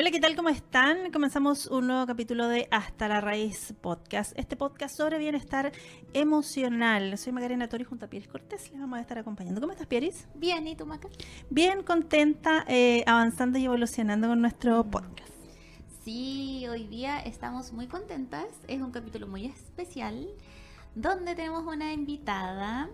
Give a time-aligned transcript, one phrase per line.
[0.00, 0.36] Hola, ¿qué tal?
[0.36, 1.10] ¿Cómo están?
[1.10, 4.32] Comenzamos un nuevo capítulo de Hasta la Raíz Podcast.
[4.38, 5.72] Este podcast sobre bienestar
[6.12, 7.18] emocional.
[7.18, 8.70] Soy Macarena Tori junto a Pieris Cortés.
[8.70, 9.60] Les vamos a estar acompañando.
[9.60, 10.28] ¿Cómo estás, Pieris?
[10.36, 11.08] Bien, ¿y tú, Maca?
[11.50, 15.32] Bien, contenta, eh, avanzando y evolucionando con nuestro podcast.
[16.04, 18.46] Sí, hoy día estamos muy contentas.
[18.68, 20.28] Es un capítulo muy especial
[20.94, 22.88] donde tenemos una invitada,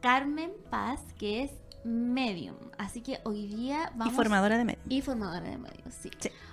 [0.00, 1.52] Carmen Paz, que es
[1.86, 2.56] medium.
[2.78, 4.12] Así que hoy día vamos...
[4.12, 4.84] Y formadora de medios.
[4.88, 6.10] Y formadora de medios, sí.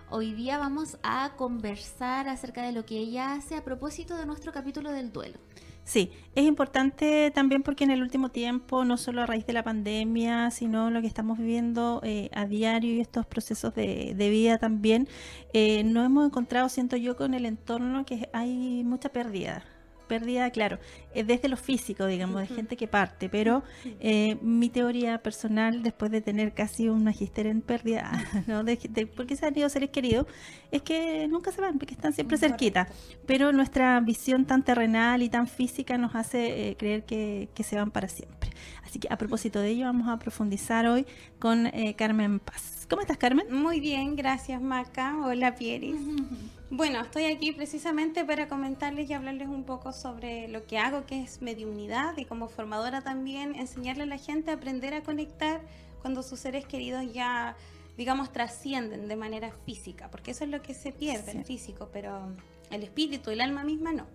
[0.09, 4.51] Hoy día vamos a conversar acerca de lo que ella hace a propósito de nuestro
[4.51, 5.39] capítulo del duelo.
[5.83, 9.63] Sí, es importante también porque en el último tiempo, no solo a raíz de la
[9.63, 15.09] pandemia, sino lo que estamos viviendo eh, a diario y estos procesos de, vida también,
[15.51, 19.65] eh, nos hemos encontrado, siento yo, con el entorno que hay mucha pérdida
[20.13, 20.77] pérdida, claro,
[21.15, 23.63] desde lo físico, digamos, de gente que parte, pero
[23.99, 28.11] eh, mi teoría personal, después de tener casi un magister en pérdida,
[28.47, 28.63] ¿no?
[28.63, 28.77] de,
[29.15, 30.27] porque se han ido seres queridos,
[30.69, 32.87] es que nunca se van, porque están siempre cerquita,
[33.25, 37.89] pero nuestra visión tan terrenal y tan física nos hace eh, creer que, se van
[37.89, 38.51] para siempre.
[38.85, 41.07] Así que a propósito de ello, vamos a profundizar hoy
[41.39, 42.85] con eh, Carmen Paz.
[42.87, 43.47] ¿Cómo estás, Carmen?
[43.49, 45.17] Muy bien, gracias, Maca.
[45.25, 45.95] Hola, Pieris.
[46.75, 51.21] Bueno, estoy aquí precisamente para comentarles y hablarles un poco sobre lo que hago, que
[51.21, 55.61] es mediunidad, y como formadora también enseñarle a la gente a aprender a conectar
[56.01, 57.55] cuando sus seres queridos ya,
[57.95, 62.33] digamos, trascienden de manera física, porque eso es lo que se pierde, el físico, pero
[62.71, 64.07] el espíritu, el alma misma no.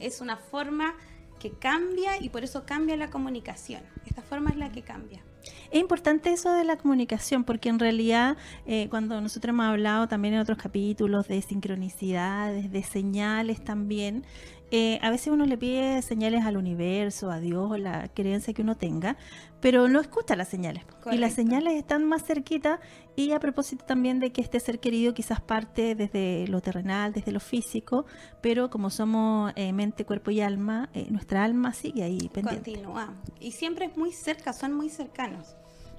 [0.00, 0.96] Es una forma
[1.38, 3.84] que cambia y por eso cambia la comunicación.
[4.04, 5.22] Esta forma es la que cambia.
[5.70, 8.36] Es importante eso de la comunicación, porque en realidad
[8.66, 14.24] eh, cuando nosotros hemos hablado también en otros capítulos de sincronicidades, de señales también,
[14.70, 18.76] eh, a veces uno le pide señales al universo, a Dios, la creencia que uno
[18.76, 19.16] tenga,
[19.60, 20.84] pero no escucha las señales.
[21.10, 22.80] Y las señales están más cerquitas
[23.16, 27.32] y a propósito también de que este ser querido quizás parte desde lo terrenal, desde
[27.32, 28.06] lo físico,
[28.40, 32.72] pero como somos eh, mente, cuerpo y alma, nuestra alma sigue ahí pendiente.
[32.72, 33.14] Continúa.
[33.40, 35.56] Y siempre es muy cerca, son muy cercanos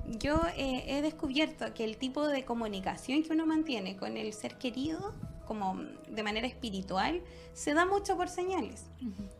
[0.07, 4.57] yo eh, he descubierto que el tipo de comunicación que uno mantiene con el ser
[4.57, 5.13] querido,
[5.45, 5.75] como
[6.07, 7.22] de manera espiritual,
[7.53, 8.85] se da mucho por señales.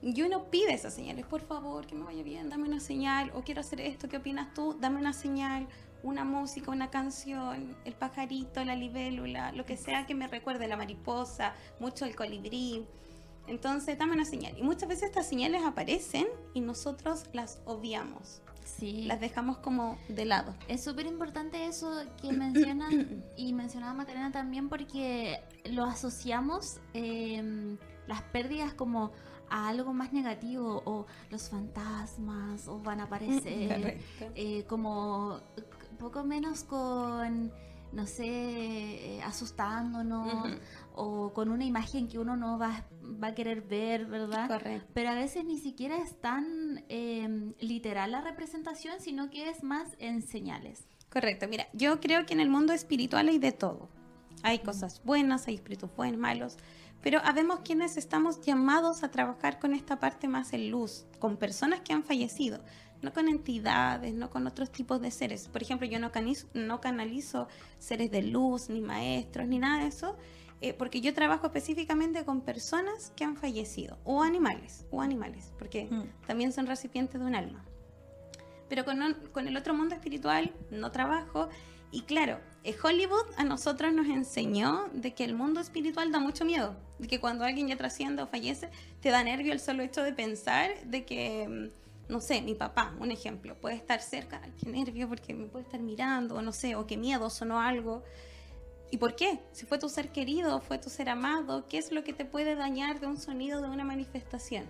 [0.02, 3.42] Y uno pide esas señales, por favor, que me vaya bien, dame una señal, o
[3.42, 4.76] quiero hacer esto, ¿qué opinas tú?
[4.80, 5.68] Dame una señal,
[6.04, 10.78] una música, una canción, el pajarito, la libélula, lo que sea que me recuerde, la
[10.78, 12.86] mariposa, mucho el colibrí.
[13.48, 14.58] Entonces, dame una señal.
[14.58, 18.42] Y muchas veces estas señales aparecen y nosotros las obviamos.
[18.64, 19.04] Sí.
[19.06, 20.56] Las dejamos como de lado.
[20.68, 27.78] Es súper importante eso que mencionan y mencionaba Macarena también porque lo asociamos em,
[28.08, 29.12] las pérdidas como
[29.50, 34.00] a algo más negativo o los fantasmas o van a aparecer
[34.36, 35.42] eh, como
[36.00, 37.52] poco menos con
[37.92, 38.26] no sé,
[39.18, 40.48] eh, asustándonos
[40.96, 44.48] o con una imagen que uno no va, va a querer ver, ¿verdad?
[44.48, 44.88] Correcto.
[44.94, 49.90] Pero a veces ni siquiera es tan em, literal la representación, sino que es más
[50.00, 50.88] en señales.
[51.10, 53.90] Correcto, mira, yo creo que en el mundo espiritual hay de todo.
[54.44, 56.58] Hay cosas buenas, hay espíritus buenos, malos,
[57.02, 61.82] pero habemos quienes estamos llamados a trabajar con esta parte más en luz, con personas
[61.82, 62.64] que han fallecido
[63.02, 65.48] no con entidades, no con otros tipos de seres.
[65.48, 67.48] Por ejemplo, yo no canalizo, no canalizo
[67.80, 70.18] seres de luz, ni maestros, ni nada de eso,
[70.62, 75.88] eh, porque yo trabajo específicamente con personas que han fallecido, o animales, o animales, porque
[75.90, 76.28] mm.
[76.28, 77.66] también son recipientes de un alma.
[78.70, 79.00] Pero con,
[79.32, 81.50] con el otro mundo espiritual no trabajo.
[81.92, 86.46] Y claro, eh, Hollywood a nosotros nos enseñó de que el mundo espiritual da mucho
[86.46, 88.70] miedo, de que cuando alguien ya trasciende o fallece,
[89.02, 91.82] te da nervio el solo hecho de pensar de que mm,
[92.12, 95.80] no sé, mi papá, un ejemplo, puede estar cerca, qué nervio porque me puede estar
[95.80, 98.04] mirando, o no sé, o qué miedo sonó algo.
[98.92, 99.40] ¿Y por qué?
[99.54, 102.56] Si fue tu ser querido, fue tu ser amado, ¿qué es lo que te puede
[102.56, 104.66] dañar de un sonido, de una manifestación?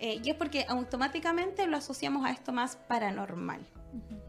[0.00, 3.60] Eh, y es porque automáticamente lo asociamos a esto más paranormal.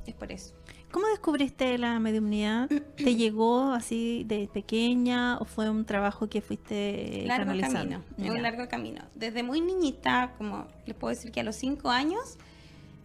[0.06, 0.56] Es por eso.
[0.92, 2.70] ¿Cómo descubriste la mediumnidad?
[2.96, 8.04] ¿Te llegó así de pequeña o fue un trabajo que fuiste largo canalizando?
[8.16, 9.04] camino, un largo camino.
[9.16, 12.38] Desde muy niñita, como les puedo decir que a los cinco años,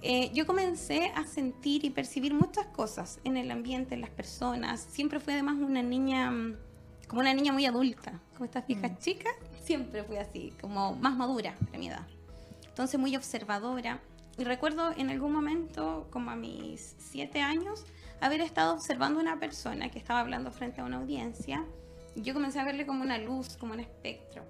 [0.07, 4.81] eh, yo comencé a sentir y percibir muchas cosas en el ambiente, en las personas.
[4.91, 6.57] Siempre fui además una niña, mm,
[7.09, 8.99] como una niña muy adulta, como estas viejas Mm.
[8.99, 12.07] chicas, siempre fui así, como más madura para mi edad.
[12.69, 14.01] Entonces muy observadora.
[14.37, 17.85] Y recuerdo en algún momento, como a mis siete años,
[18.21, 21.65] haber estado observando a una persona que estaba hablando frente a una audiencia.
[22.15, 24.45] Y yo comencé a verle como una luz, como un espectro.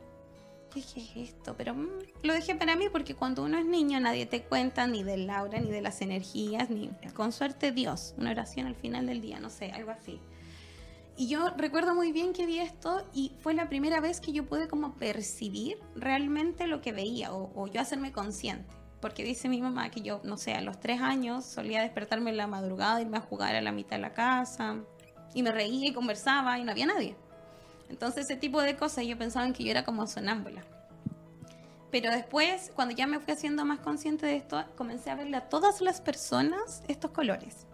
[0.83, 1.55] ¿Qué es esto?
[1.57, 1.89] Pero mm,
[2.23, 5.61] lo dejé para mí porque cuando uno es niño nadie te cuenta ni del aura,
[5.61, 9.51] ni de las energías, ni con suerte Dios, una oración al final del día, no
[9.51, 10.21] sé, algo así.
[11.17, 14.47] Y yo recuerdo muy bien que vi esto y fue la primera vez que yo
[14.47, 18.75] pude como percibir realmente lo que veía o, o yo hacerme consciente.
[19.01, 22.39] Porque dice mi mamá que yo, no sé, a los tres años solía despertarme en
[22.39, 24.83] la madrugada, irme a jugar a la mitad de la casa
[25.35, 27.17] y me reía y conversaba y no había nadie.
[27.89, 30.63] Entonces ese tipo de cosas yo pensaba en que yo era como sonámbula.
[31.91, 35.49] Pero después, cuando ya me fui haciendo más consciente de esto, comencé a verle a
[35.49, 37.67] todas las personas estos colores.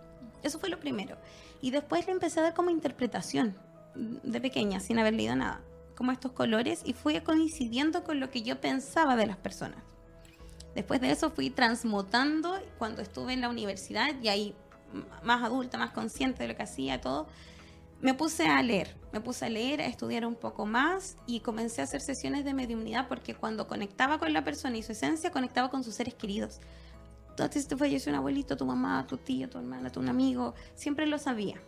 [0.42, 1.16] Eso fue lo primero.
[1.62, 3.56] Y después le empecé a dar como interpretación
[3.94, 5.60] de pequeña, sin haber leído nada,
[5.96, 9.82] como estos colores y fue coincidiendo con lo que yo pensaba de las personas.
[10.74, 14.54] Después de eso fui transmutando cuando estuve en la universidad y ahí
[15.22, 17.26] más adulta, más consciente de lo que hacía, todo,
[18.00, 21.80] me puse a leer, me puse a leer, a estudiar un poco más y comencé
[21.80, 25.70] a hacer sesiones de mediumnidad porque cuando conectaba con la persona y su esencia, conectaba
[25.70, 26.60] con sus seres queridos.
[27.28, 31.18] Entonces te falleció un abuelito, tu mamá, tu tío, tu hermana, tu amigo, siempre lo
[31.18, 31.60] sabía.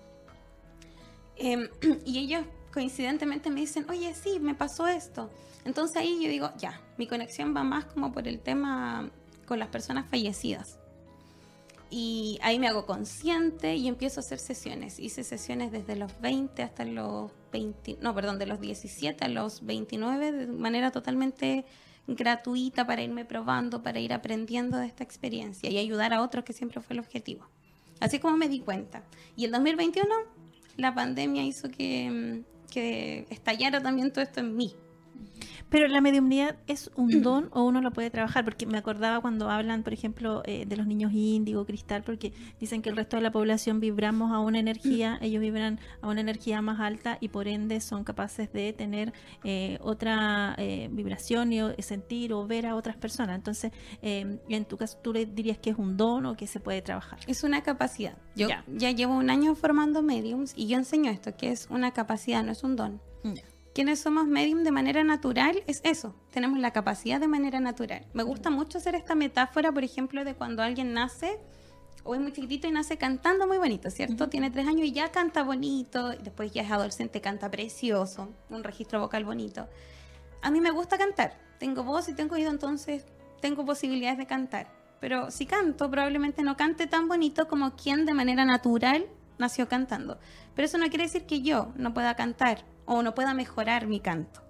[1.37, 1.69] Em,
[2.05, 5.31] y ellos coincidentemente me dicen, oye, sí, me pasó esto.
[5.65, 9.11] Entonces ahí yo digo, ya, mi conexión va más como por el tema
[9.47, 10.79] con las personas fallecidas.
[11.95, 14.99] Y ahí me hago consciente y empiezo a hacer sesiones.
[14.99, 19.67] Hice sesiones desde los 20 hasta los 20, no, perdón, de los 17 a los
[19.67, 21.67] 29 de manera totalmente
[22.07, 26.55] gratuita para irme probando, para ir aprendiendo de esta experiencia y ayudar a otros que
[26.55, 27.47] siempre fue el objetivo.
[28.01, 29.05] Así como me di cuenta.
[29.37, 30.09] Y el 2021
[30.79, 34.75] la pandemia hizo que, que estallara también todo esto en mí.
[35.73, 39.49] Pero la mediumnidad es un don o uno lo puede trabajar, porque me acordaba cuando
[39.51, 43.23] hablan, por ejemplo, eh, de los niños índigo, cristal, porque dicen que el resto de
[43.23, 47.49] la población vibramos a una energía, ellos vibran a una energía más alta y por
[47.49, 49.15] ende son capaces de tener
[49.45, 53.37] eh, otra eh, vibración y sentir o ver a otras personas.
[53.37, 53.73] Entonces,
[54.03, 56.83] eh, en tu caso, tú le dirías que es un don o que se puede
[56.83, 57.19] trabajar.
[57.27, 58.19] Es una capacidad.
[58.37, 58.63] Yo Ya.
[58.67, 62.53] ya, llevo un año formando mediums y yo enseño esto, que es una capacidad, no
[62.53, 63.01] es un don.
[63.25, 63.43] Ya.
[63.75, 68.07] Quienes somos medium de manera natural es eso, tenemos la capacidad de manera natural.
[68.13, 71.41] Me gusta mucho hacer esta metáfora, por ejemplo, de cuando alguien nace
[72.05, 74.25] o es muy chiquitito y nace cantando muy bonito, ¿cierto?
[74.25, 74.31] Ujú.
[74.31, 78.63] Tiene tres años y ya canta bonito, y después ya es adolescente, canta precioso, un
[78.63, 79.67] registro vocal bonito.
[80.43, 83.07] A mí me gusta cantar, tengo voz y tengo oído, entonces
[83.41, 84.71] tengo posibilidades de cantar.
[85.01, 89.07] Pero si canto, probablemente no cante tan bonito como quien de manera natural
[89.39, 90.19] nació cantando.
[90.55, 94.01] Pero eso no quiere decir que yo no pueda cantar o no pueda mejorar mi
[94.01, 94.43] canto.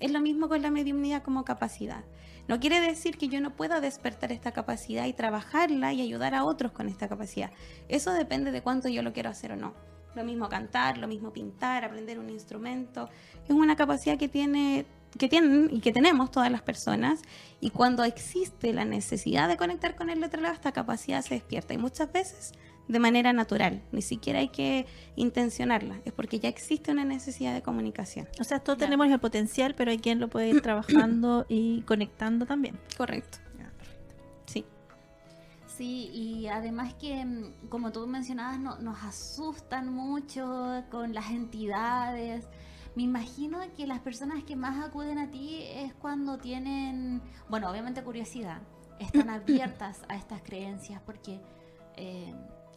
[0.00, 2.04] Es lo mismo con la mediumnidad como capacidad.
[2.48, 6.44] No quiere decir que yo no pueda despertar esta capacidad y trabajarla y ayudar a
[6.44, 7.50] otros con esta capacidad.
[7.88, 9.74] Eso depende de cuánto yo lo quiero hacer o no.
[10.14, 13.08] Lo mismo cantar, lo mismo pintar, aprender un instrumento.
[13.44, 14.86] Es una capacidad que tiene
[15.18, 17.20] que tienen y que tenemos todas las personas
[17.60, 21.74] y cuando existe la necesidad de conectar con el otro lado esta capacidad se despierta
[21.74, 22.52] y muchas veces
[22.88, 24.86] de manera natural, ni siquiera hay que
[25.16, 28.28] intencionarla, es porque ya existe una necesidad de comunicación.
[28.40, 28.86] O sea, todos Ya.
[28.86, 32.78] tenemos el potencial, pero hay quien lo puede ir trabajando y conectando también.
[32.96, 33.38] Correcto.
[34.46, 34.64] Sí.
[35.66, 42.46] Sí, y además que, mm, como tú mencionabas, no- nos asustan mucho con las entidades.
[42.94, 48.02] Me imagino que las personas que más acuden a ti es cuando tienen, bueno, obviamente
[48.02, 48.60] curiosidad,
[48.98, 49.30] están
[49.76, 51.40] abiertas a estas creencias porque
[51.96, 52.34] eh,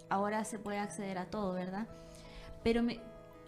[0.09, 1.87] ahora se puede acceder a todo, ¿verdad?
[2.63, 2.99] Pero, me-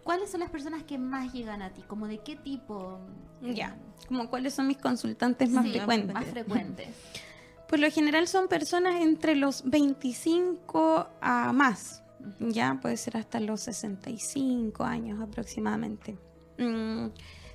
[0.04, 1.82] ¿cuáles son las personas que más llegan a ti?
[1.84, 3.00] ¿Como de qué tipo?
[3.42, 3.76] Ya.
[4.08, 6.14] Como cuáles son mis consultantes más Sí, frecuentes.
[6.14, 6.88] Más frecuentes.
[7.68, 12.02] Por lo general son personas entre los 25 a más.
[12.40, 16.18] Ya puede ser hasta los 65 años aproximadamente.
[16.58, 17.08] Mm,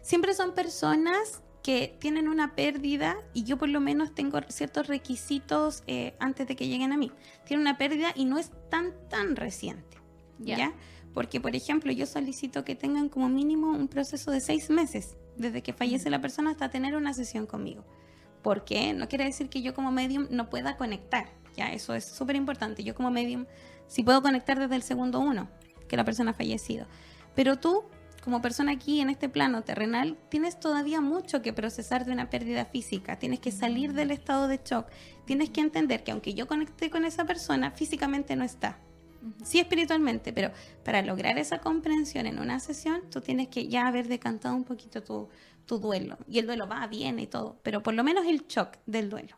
[0.03, 5.85] siempre son personas que tienen una pérdida y yo por lo menos tengo ciertos requisitos
[5.87, 7.13] eh, antes de que lleguen a mí.
[7.45, 9.99] Tienen una pérdida y no es tan tan reciente.
[10.39, 10.57] Ya.
[10.57, 10.75] ¿ya?
[11.15, 15.63] Porque, por ejemplo, yo solicito que tengan como mínimo un proceso de seis meses, desde
[15.63, 17.85] que fallece la persona hasta tener una sesión conmigo.
[18.43, 18.93] ¿Por qué?
[18.93, 21.31] No quiere decir que yo como medium no pueda conectar.
[21.57, 22.83] Ya, eso es súper importante.
[22.83, 23.47] Yo como medium,
[23.87, 25.49] si puedo conectar desde el segundo uno,
[25.87, 26.87] que la persona ha fallecido.
[27.35, 27.85] Pero tú,
[28.23, 32.65] como persona aquí en este plano terrenal, tienes todavía mucho que procesar de una pérdida
[32.65, 33.19] física.
[33.19, 34.87] Tienes que salir del estado de shock.
[35.25, 38.79] Tienes que entender que aunque yo conecté con esa persona, físicamente no está.
[39.45, 40.53] Sí espiritualmente, pero
[40.85, 45.03] para lograr esa comprensión en una sesión, tú tienes que ya haber decantado un poquito
[45.03, 45.29] tu,
[45.67, 46.17] tu duelo.
[46.29, 49.37] Y el duelo va, viene y todo, pero por lo menos el shock del duelo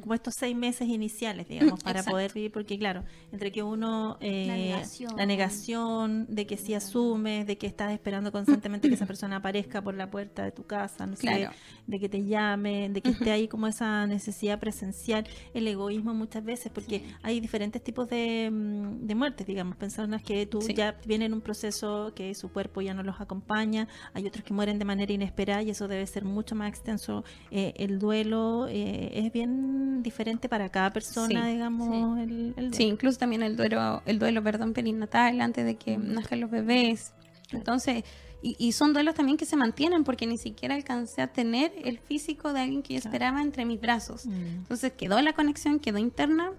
[0.00, 4.74] como estos seis meses iniciales, digamos, para poder vivir, porque claro, entre que uno, eh,
[5.16, 6.26] la, negación.
[6.28, 10.10] de que si asumes, de que estás esperando constantemente que esa persona aparezca por la
[10.10, 11.48] puerta de tu casa, no sé,
[11.86, 16.44] de que te llame, de que esté ahí como esa necesidad presencial, el egoísmo muchas
[16.44, 21.26] veces, porque hay diferentes tipos de, mm, de, muertes, digamos, personas que tú ya vienen
[21.26, 24.84] en un proceso que su cuerpo ya no los acompaña, hay otros que mueren de
[24.84, 27.24] manera inesperada y eso debe ser mucho más extenso.
[27.50, 29.61] Eh, el duelo eh, es bien
[30.02, 32.72] diferente para cada persona, digamos, El, duelo.
[32.72, 37.12] Sí, incluso también el duelo, el duelo, perdón, perinatal antes de que nazcan los bebés.
[37.52, 38.04] Entonces,
[38.42, 42.52] y, son duelos también que se mantienen porque ni siquiera alcancé a tener el físico
[42.52, 44.26] de alguien que yo esperaba entre mis brazos.
[44.26, 44.32] Mm.
[44.32, 46.50] Entonces quedó la conexión, quedó interna,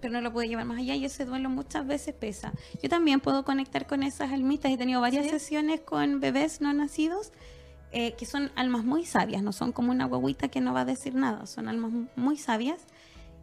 [0.00, 2.52] pero no lo pude llevar más allá y ese duelo muchas veces pesa.
[2.82, 4.72] Yo también puedo conectar con esas almitas.
[4.72, 7.30] He tenido varias sesiones con bebés no nacidos
[7.92, 10.84] eh, que son almas muy sabias, no son como una guaguita que no va a
[10.84, 12.86] decir nada, son almas muy sabias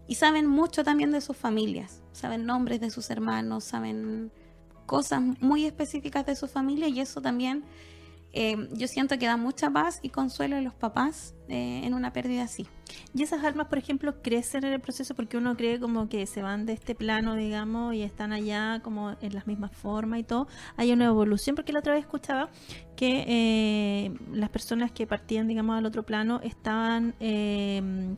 [0.07, 4.31] y saben mucho también de sus familias, saben nombres de sus hermanos, saben
[4.85, 7.63] cosas muy específicas de su familia y eso también
[8.35, 12.13] eh, yo siento que da mucha paz y consuelo a los papás eh, en una
[12.13, 12.67] pérdida así.
[13.13, 16.41] Y esas almas, por ejemplo, crecen en el proceso porque uno cree como que se
[16.41, 20.47] van de este plano, digamos, y están allá como en las mismas formas y todo.
[20.77, 22.49] Hay una evolución, porque la otra vez escuchaba
[22.95, 27.13] que eh, las personas que partían, digamos, al otro plano estaban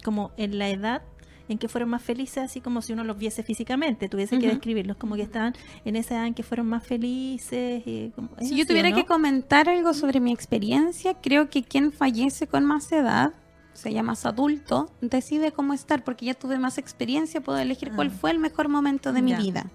[0.04, 1.02] como en la edad
[1.48, 4.98] en que fueron más felices, así como si uno los viese físicamente, tuviese que describirlos,
[4.98, 7.84] como que estaban en esa edad en que fueron más felices.
[7.84, 12.92] si yo tuviera que comentar algo sobre mi experiencia, creo que quien fallece con más
[12.92, 13.34] edad,
[13.74, 18.08] se llama más adulto, decide cómo estar, porque ya tuve más experiencia, puedo elegir cuál
[18.08, 18.18] ah.
[18.20, 19.70] fue el mejor momento de mi vida.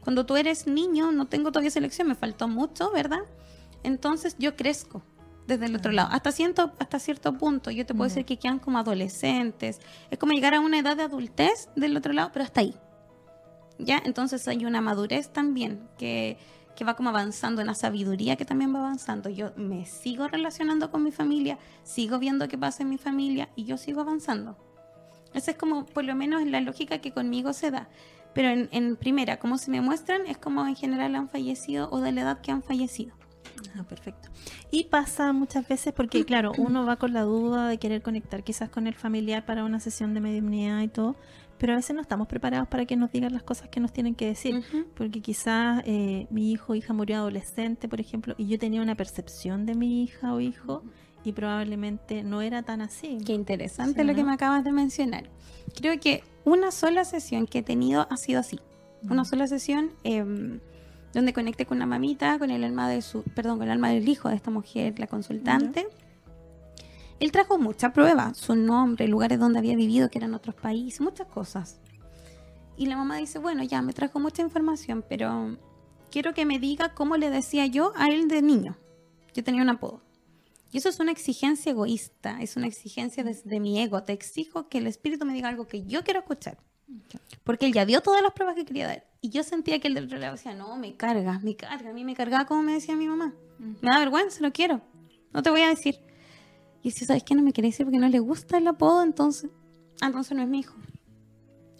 [0.00, 3.20] Cuando tú eres niño, no tengo todavía selección, me faltó mucho, ¿verdad?
[3.82, 5.02] Entonces yo crezco
[5.50, 6.08] desde el otro lado.
[6.12, 9.80] Hasta cierto, hasta cierto punto, yo te puedo decir que quedan como adolescentes.
[10.10, 12.74] Es como llegar a una edad de adultez del otro lado, pero hasta ahí.
[13.78, 14.00] ¿Ya?
[14.04, 16.38] Entonces hay una madurez también que,
[16.76, 19.28] que va como avanzando, una sabiduría que también va avanzando.
[19.28, 23.64] Yo me sigo relacionando con mi familia, sigo viendo qué pasa en mi familia y
[23.64, 24.56] yo sigo avanzando.
[25.34, 27.88] Esa es como, por lo menos, la lógica que conmigo se da.
[28.34, 32.00] Pero en, en primera, como se me muestran, es como en general han fallecido o
[32.00, 33.19] de la edad que han fallecido.
[33.78, 34.28] Ah, perfecto.
[34.70, 38.68] Y pasa muchas veces porque, claro, uno va con la duda de querer conectar quizás
[38.68, 41.16] con el familiar para una sesión de mediunidad y todo,
[41.58, 44.14] pero a veces no estamos preparados para que nos digan las cosas que nos tienen
[44.14, 44.64] que decir,
[44.94, 48.94] porque quizás eh, mi hijo o hija murió adolescente, por ejemplo, y yo tenía una
[48.94, 50.82] percepción de mi hija o hijo
[51.22, 53.18] y probablemente no era tan así.
[53.26, 55.28] Qué interesante lo que me acabas de mencionar.
[55.76, 58.58] Creo que una sola sesión que he tenido ha sido así.
[59.08, 59.90] Una sola sesión.
[60.04, 60.24] Eh,
[61.12, 64.08] donde conecte con la mamita, con el alma de su, perdón, con el alma del
[64.08, 65.88] hijo de esta mujer, la consultante.
[67.18, 71.26] Él trajo mucha prueba, su nombre, lugares donde había vivido, que eran otros países, muchas
[71.26, 71.80] cosas.
[72.76, 75.58] Y la mamá dice, bueno, ya me trajo mucha información, pero
[76.10, 78.78] quiero que me diga cómo le decía yo a él de niño.
[79.34, 80.00] Yo tenía un apodo.
[80.72, 84.04] Y eso es una exigencia egoísta, es una exigencia desde mi ego.
[84.04, 86.58] Te exijo que el espíritu me diga algo que yo quiero escuchar.
[87.44, 89.04] Porque él ya dio todas las pruebas que quería dar.
[89.20, 91.90] Y yo sentía que el del otro lado decía, no, me carga, me carga.
[91.90, 93.34] A mí me cargaba como me decía mi mamá.
[93.58, 94.80] Me da vergüenza, lo quiero.
[95.32, 95.98] No te voy a decir.
[96.82, 97.34] Y si ¿sabes qué?
[97.34, 99.50] No me quiere decir porque no le gusta el apodo, entonces...
[100.00, 100.74] Ah, entonces no es mi hijo.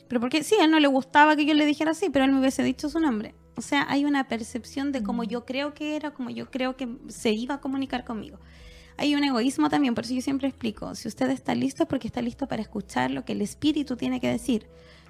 [0.09, 2.33] Pero porque sí, a él no le gustaba que yo le dijera así, pero él
[2.33, 3.35] me hubiese dicho su nombre.
[3.57, 6.88] O sea, hay una percepción de cómo yo creo que era, cómo yo creo que
[7.09, 8.38] se iba a comunicar conmigo.
[8.97, 12.09] Hay un egoísmo también, por eso yo siempre explico, si usted está listo es porque
[12.09, 14.67] está listo para escuchar lo que el espíritu tiene que decir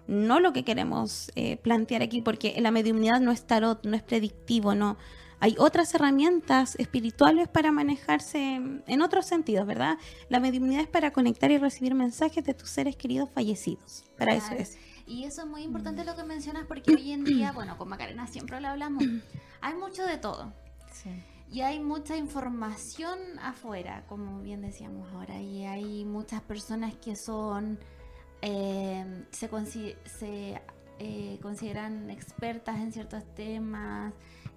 [0.06, 4.02] no lo que queremos eh, plantear aquí, porque la mediunidad no es tarot, no es
[4.02, 4.96] predictivo, no.
[5.42, 9.96] Hay otras herramientas espirituales para manejarse en otros sentidos, ¿verdad?
[10.28, 14.04] La mediunidad es para conectar y recibir mensajes de tus seres queridos fallecidos.
[14.18, 14.76] Para eso es.
[15.06, 18.26] Y eso es muy importante lo que mencionas porque hoy en día, bueno, con Macarena
[18.26, 19.02] siempre lo hablamos,
[19.62, 20.52] hay mucho de todo.
[21.50, 27.78] Y hay mucha información afuera, como bien decíamos ahora, y hay muchas personas que son
[28.42, 29.48] eh, se,
[30.04, 30.62] se
[30.98, 34.14] eh, consideran expertas en ciertos temas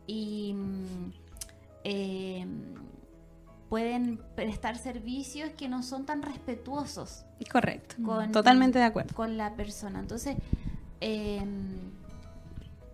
[0.07, 1.11] y mm,
[1.83, 2.47] eh,
[3.67, 7.25] pueden prestar servicios que no son tan respetuosos.
[7.51, 7.95] Correcto.
[8.31, 9.13] Totalmente de acuerdo.
[9.15, 9.99] Con la persona.
[9.99, 10.37] Entonces,
[11.01, 11.91] em,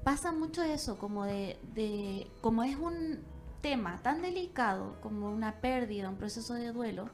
[0.03, 3.19] pasa mucho eso, como de, de, como es un
[3.62, 7.10] tema tan delicado como una pérdida, un proceso de duelo,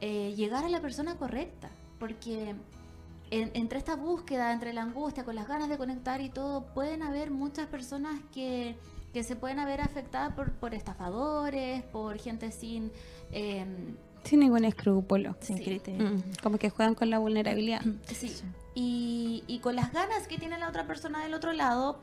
[0.00, 2.54] llegar a la persona correcta, porque
[3.30, 7.30] entre esta búsqueda, entre la angustia, con las ganas de conectar y todo, pueden haber
[7.30, 8.76] muchas personas que,
[9.12, 12.92] que se pueden haber afectadas por, por estafadores, por gente sin...
[13.32, 15.36] Em, sin ningún escrúpulo.
[15.40, 16.04] Sin criterio.
[16.04, 17.82] Mm, como que juegan con la vulnerabilidad.
[18.06, 18.34] Sí.
[18.74, 22.02] Y, y con las ganas que tiene la otra persona del otro lado,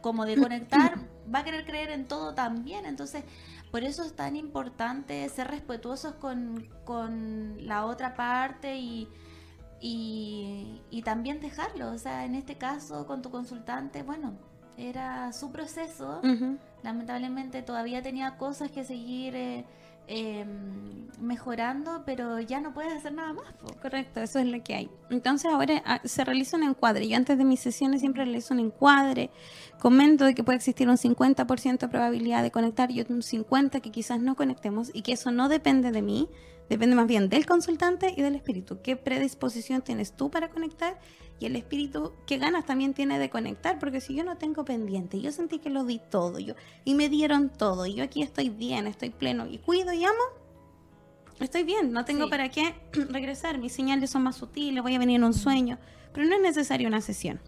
[0.00, 0.98] como de conectar,
[1.34, 2.86] va a querer creer en todo también.
[2.86, 3.24] Entonces,
[3.70, 9.08] por eso es tan importante ser respetuosos con, con la otra parte y,
[9.80, 11.92] y, también dejarlo.
[11.92, 14.34] O sea, en este caso, con tu consultante, bueno,
[14.76, 16.20] era su proceso.
[16.82, 19.36] Lamentablemente todavía tenía cosas que seguir.
[19.36, 19.64] Eh,
[20.08, 23.46] Em, mejorando, pero ya no puedes hacer nada más.
[23.82, 24.90] Correcto, eso es lo que hay.
[25.10, 27.08] Entonces ahora ah, se realiza un encuadre.
[27.08, 29.30] Yo antes de mis sesiones siempre realizo un encuadre,
[29.80, 33.90] comento de que puede existir un 50% de probabilidad de conectar y un 50% que
[33.90, 36.28] quizás no conectemos y que eso no depende de mí,
[36.68, 38.80] depende más bien del consultante y del espíritu.
[38.82, 40.98] ¿Qué predisposición tienes tú para conectar?
[41.38, 45.20] y el espíritu, qué ganas también tiene de conectar, porque si yo no tengo pendiente,
[45.20, 46.54] yo sentí que lo di todo, yo,
[46.84, 50.14] y me dieron todo, y yo aquí estoy bien, estoy pleno, y cuido y amo,
[51.38, 52.74] estoy bien, no tengo para qué
[53.10, 55.78] regresar, mis señales son más sutiles, voy a venir en un sueño,
[56.12, 57.40] pero no es necesario una sesión.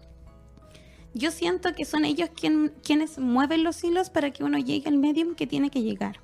[1.15, 4.97] Yo siento que son ellos quien, quienes mueven los hilos para que uno llegue al
[4.99, 6.19] medium que tiene que llegar.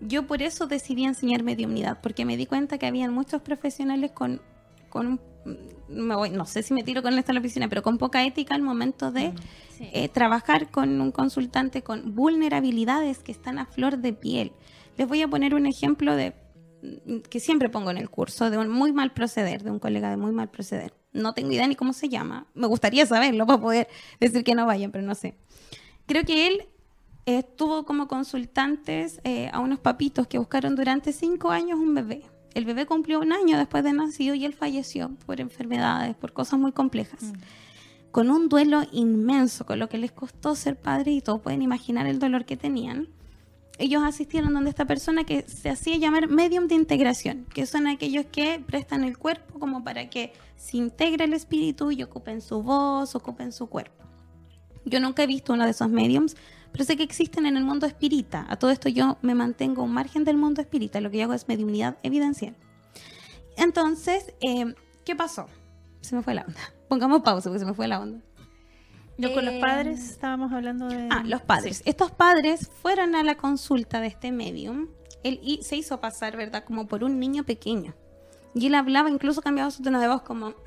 [0.00, 4.40] Yo por eso decidí enseñar mediumnidad, porque me di cuenta que habían muchos profesionales con,
[4.88, 5.20] con un
[5.88, 8.62] no sé si me tiro con esto en la oficina, pero con poca ética al
[8.62, 9.34] momento de mm,
[9.92, 14.52] eh, trabajar con un consultante con vulnerabilidades que están a flor de piel.
[14.96, 16.34] Les voy a poner un ejemplo de
[17.30, 20.16] que siempre pongo en el curso de un muy mal proceder, de un colega de
[20.16, 20.94] muy mal proceder.
[21.12, 22.46] No tengo idea ni cómo se llama.
[22.54, 23.88] Me gustaría saberlo para poder
[24.20, 25.36] decir que no vayan, pero no sé.
[26.06, 26.68] Creo que él
[27.26, 32.22] estuvo como consultantes eh, a unos papitos que buscaron durante cinco años un bebé
[32.56, 36.58] el bebé cumplió un año después de nacido y él falleció por enfermedades, por cosas
[36.58, 37.22] muy complejas.
[37.22, 37.32] Mm.
[38.10, 42.06] Con un duelo inmenso, con lo que les costó ser padre y todos pueden imaginar
[42.06, 43.08] el dolor que tenían.
[43.76, 48.24] Ellos asistieron donde esta persona que se hacía llamar medium de integración, que son aquellos
[48.24, 53.14] que prestan el cuerpo como para que se integre el espíritu y ocupen su voz,
[53.14, 54.02] ocupen su cuerpo.
[54.86, 56.36] Yo nunca he visto uno de esos mediums,
[56.76, 58.44] pero sé que existen en el mundo espírita.
[58.50, 61.32] A todo esto yo me mantengo un margen del mundo espírita, lo que yo hago
[61.32, 62.54] es mediunidad evidencial.
[63.56, 65.46] Entonces, eh, ¿qué pasó?
[66.02, 66.60] Se me fue la onda.
[66.90, 68.20] Pongamos pausa porque se me fue la onda.
[69.16, 71.08] Yo con los eh, padres estábamos hablando de...
[71.10, 71.82] Ah, los padres.
[71.86, 74.88] Estos padres fueron a la consulta de este medium.
[75.24, 76.62] Él se hizo pasar, ¿verdad?
[76.64, 77.94] Como por un niño pequeño.
[78.54, 80.52] Y él hablaba, incluso cambiaba su tono de voz como...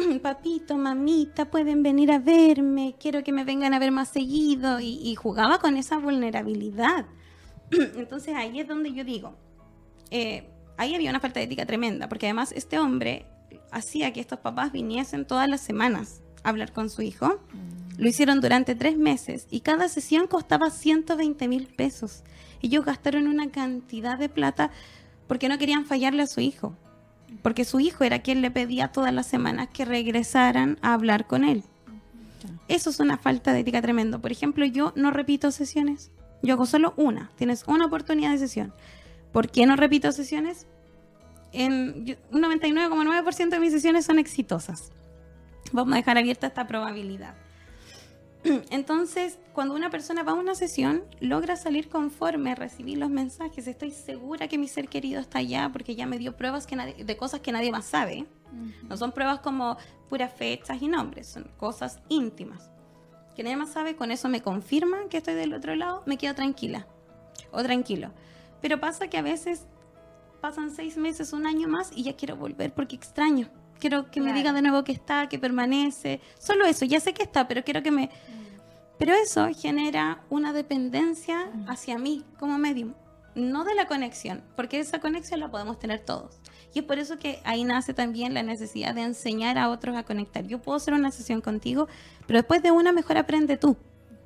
[0.22, 5.14] papito, mamita, pueden venir a verme, quiero que me vengan a ver más seguido y,
[5.14, 7.06] jugaba con esa vulnerabilidad.
[7.70, 9.34] Entonces ahí es donde yo digo,
[10.10, 13.26] eh, ahí había una falta de ética tremenda, porque además este hombre
[13.70, 17.40] hacía que estos papás viniesen todas las semanas a hablar con su hijo.
[17.98, 22.22] Lo hicieron durante tres meses y cada sesión costaba 120 mil pesos.
[22.62, 24.70] Ellos gastaron una cantidad de plata
[25.26, 26.74] porque no querían fallarle a su hijo
[27.42, 31.44] porque su hijo era quien le pedía todas las semanas que regresaran a hablar con
[31.44, 31.64] él.
[32.68, 34.20] Eso es una falta de ética tremendo.
[34.20, 36.10] Por ejemplo, yo no repito sesiones.
[36.42, 37.30] Yo hago solo una.
[37.36, 38.72] Tienes una oportunidad de sesión.
[39.32, 40.66] ¿Por qué no repito sesiones?
[41.52, 44.92] En un 99,9% de mis sesiones son exitosas.
[45.72, 47.34] Vamos a dejar abierta esta probabilidad.
[48.70, 53.66] Entonces, cuando una persona va a una sesión, logra salir conforme a recibir los mensajes.
[53.66, 57.16] Estoy segura que mi ser querido está allá porque ya me dio pruebas que de
[57.16, 58.26] cosas que nadie más sabe.
[58.88, 59.76] No son pruebas como
[60.08, 62.70] puras fechas y nombres, son cosas íntimas.
[63.36, 66.34] Que nadie más sabe, con eso me confirman que estoy del otro lado, me quedo
[66.34, 66.86] tranquila
[67.52, 68.10] o tranquilo.
[68.60, 69.66] Pero pasa que a veces
[70.40, 73.48] pasan seis meses, un año más y ya quiero volver porque extraño
[73.80, 76.20] quiero que me diga de nuevo que está, que permanece.
[76.38, 78.06] Solo eso, ya sé que está, pero quiero que me...
[78.06, 78.40] Mm.
[78.98, 81.70] Pero eso genera una dependencia mm.
[81.70, 82.94] hacia mí como medium,
[83.34, 86.38] no de la conexión, porque esa conexión la podemos tener todos.
[86.74, 90.04] Y es por eso que ahí nace también la necesidad de enseñar a otros a
[90.04, 90.46] conectar.
[90.46, 91.88] Yo puedo hacer una sesión contigo,
[92.26, 93.76] pero después de una mejor aprende tú.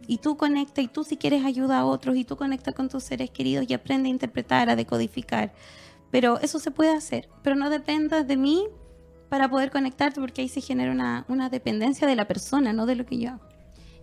[0.07, 3.05] Y tú conecta, y tú si quieres ayuda a otros, y tú conecta con tus
[3.05, 5.55] seres queridos y aprende a interpretar, a decodificar.
[6.11, 8.69] Pero eso se puede hacer, pero no dependas de mí
[9.29, 12.95] para poder conectarte, porque ahí se genera una, una dependencia de la persona, no de
[12.97, 13.41] lo que yo hago.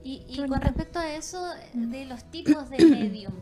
[0.04, 1.40] Y, con respecto a eso,
[1.74, 3.34] de los tipos de medium,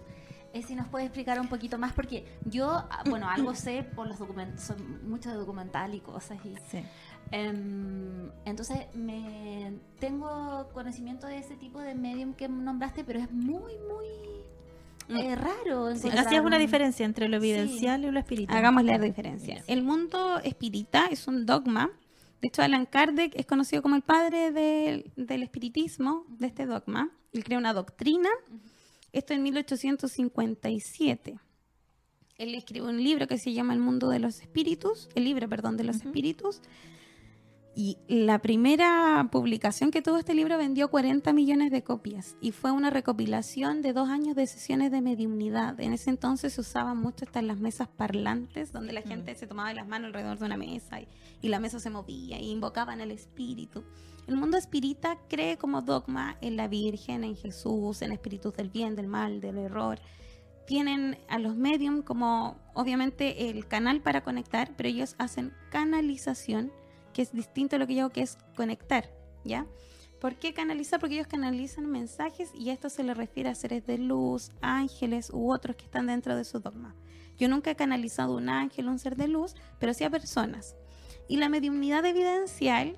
[0.51, 4.07] eh, si nos puede explicar un poquito más, porque yo, ah, bueno, algo sé por
[4.07, 6.37] los documentos, son mucho de documental y cosas.
[6.43, 6.83] Y, Sí.
[7.31, 13.73] em, entonces, me tengo conocimiento de ese tipo de medium que nombraste, pero es muy,
[13.87, 14.07] muy
[15.09, 15.95] eh, raro.
[15.95, 17.49] Sí, hacías una un- diferencia entre lo Sí.
[17.49, 18.57] evidencial y lo espiritual.
[18.57, 19.63] Hagámosle la diferencia.
[19.67, 21.89] El mundo espírita es un dogma.
[22.41, 27.09] De hecho, Alan Kardec es conocido como el padre del, del espiritismo, de este dogma.
[27.33, 28.29] Él crea una doctrina.
[29.11, 31.39] Esto en 1857.
[32.37, 35.75] Él escribe un libro que se llama El mundo de los espíritus, el libro, perdón,
[35.75, 36.61] de los espíritus.
[37.81, 42.71] Y la primera publicación que tuvo este libro vendió 40 millones de copias y fue
[42.71, 45.79] una recopilación de dos años de sesiones de mediumnidad.
[45.79, 49.73] En ese entonces se usaban mucho estas las mesas parlantes, donde la gente se tomaba
[49.73, 51.07] las manos alrededor de una mesa y,
[51.41, 53.85] y la mesa se movía y invocaban al espíritu.
[54.27, 58.97] El mundo espírita cree como dogma en la Virgen, en Jesús, en espíritus del bien,
[58.97, 60.01] del mal, del error.
[60.67, 66.73] Tienen a los medium como obviamente el canal para conectar, pero ellos hacen canalización
[67.13, 69.09] que es distinto a lo que yo hago, que es conectar,
[69.43, 69.65] ¿ya?
[70.19, 70.99] ¿Por qué canalizar?
[70.99, 75.51] Porque ellos canalizan mensajes y esto se le refiere a seres de luz, ángeles u
[75.51, 76.95] otros que están dentro de su dogma.
[77.37, 80.75] Yo nunca he canalizado un ángel, un ser de luz, pero sí a personas.
[81.29, 82.97] Y la mediumnidad evidencial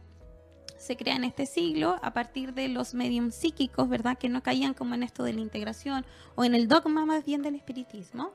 [0.80, 4.18] se crea en este siglo a partir de los mediums psíquicos, ¿verdad?
[4.18, 7.44] Que no caían como en esto de la integración o en el dogma más bien
[7.44, 8.32] del espiritismo.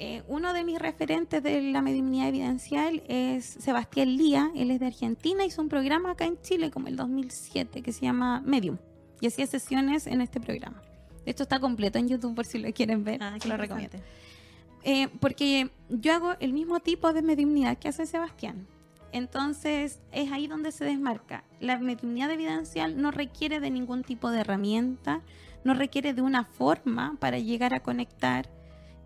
[0.00, 4.86] Eh, uno de mis referentes de la mediunidad evidencial es Sebastián Lía, él es de
[4.86, 8.78] Argentina, hizo un programa acá en Chile como el 2007 que se llama Medium
[9.20, 10.80] y hacía sesiones en este programa.
[11.26, 13.98] Esto está completo en YouTube por si lo quieren ver, Ah, qué lo recomiendo.
[14.84, 18.68] Eh, porque yo hago el mismo tipo de mediunidad que hace Sebastián.
[19.10, 21.44] Entonces es ahí donde se desmarca.
[21.60, 25.22] La mediunidad evidencial no requiere de ningún tipo de herramienta,
[25.64, 28.48] no requiere de una forma para llegar a conectar.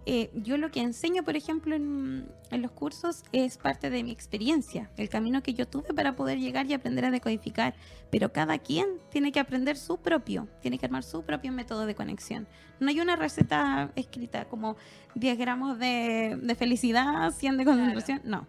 [0.05, 4.11] Eh, yo lo que enseño, por ejemplo, en, en los cursos es parte de mi
[4.11, 7.75] experiencia, el camino que yo tuve para poder llegar y aprender a decodificar.
[8.11, 11.95] Pero cada quien tiene que aprender su propio, tiene que armar su propio método de
[11.95, 12.49] conexión.
[12.81, 14.77] No hay una receta escrita como
[15.15, 18.47] 10 gramos de, de felicidad, 100 de concentración, no.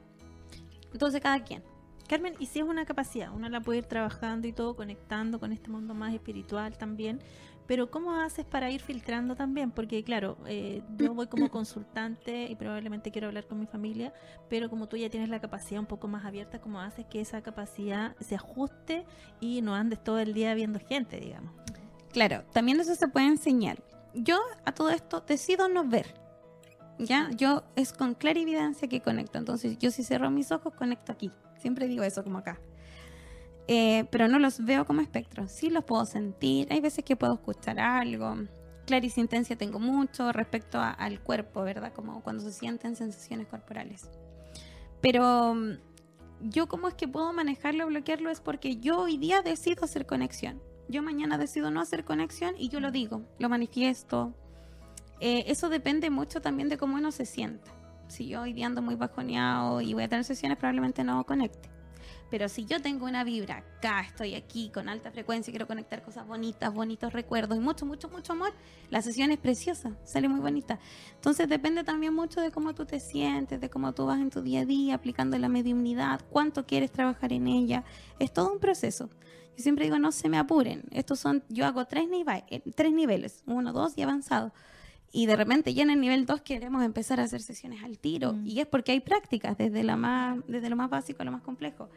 [0.92, 1.64] Entonces cada quien.
[2.08, 5.54] Carmen, y si es una capacidad, uno la puede ir trabajando y todo, conectando con
[5.54, 7.20] este mundo más espiritual también,
[7.68, 9.72] pero ¿cómo haces para ir filtrando también?
[9.72, 14.14] Porque claro, eh, yo voy como consultante y probablemente quiero hablar con mi familia,
[14.50, 17.42] pero como tú ya tienes la capacidad un poco más abierta, ¿cómo haces que esa
[17.42, 19.06] capacidad se ajuste
[19.40, 21.54] y no andes todo el día viendo gente, digamos?
[22.12, 23.84] Claro, también eso se puede enseñar.
[24.14, 26.14] Yo a todo esto decido no ver.
[27.00, 27.32] ¿Ya?
[27.36, 29.40] Yo es con clarividencia que conecto.
[29.40, 31.32] Entonces, yo si cierro mis ojos, conecto aquí.
[31.58, 32.60] Siempre digo eso, como acá.
[33.68, 35.52] Eh, pero no los veo como espectros.
[35.52, 36.68] Sí los puedo sentir.
[36.72, 38.36] Hay veces que puedo escuchar algo.
[38.86, 41.94] Clarisintencia tengo mucho respecto al cuerpo, ¿verdad?
[41.94, 44.10] Como cuando se sienten sensaciones corporales.
[45.02, 45.78] Pero mm,
[46.42, 50.62] yo cómo es que puedo manejarlo bloquearlo es porque yo hoy día decido hacer conexión.
[50.90, 54.34] Yo mañana decido no hacer conexión y yo lo digo, lo manifiesto.
[55.22, 57.72] Eh, eso depende mucho también de cómo uno se sienta.
[58.08, 61.73] Si yo hoy día ando muy bajoneado y voy a tener sesiones, probablemente no conecte.
[62.34, 66.26] Pero si yo tengo una vibra acá, estoy aquí con alta frecuencia, quiero conectar cosas
[66.26, 68.52] bonitas, bonitos recuerdos y mucho, mucho, mucho amor,
[68.90, 70.80] la sesión es preciosa, sale muy bonita.
[71.14, 74.42] Entonces depende también mucho de cómo tú te sientes, de cómo tú vas en tu
[74.42, 77.84] día a día aplicando la mediumnidad, cuánto quieres trabajar en ella.
[78.18, 79.12] Es todo un proceso.
[79.56, 80.86] Yo siempre digo, no se me apuren.
[80.90, 84.52] Estos son, yo hago tres, nive- eh, tres niveles, uno, dos y avanzado.
[85.12, 88.34] Y de repente ya en el nivel 2 queremos empezar a hacer sesiones al tiro.
[88.34, 88.48] Mm.
[88.48, 91.44] Y es porque hay prácticas, desde, la más, desde lo más básico a lo más
[91.44, 91.88] complejo.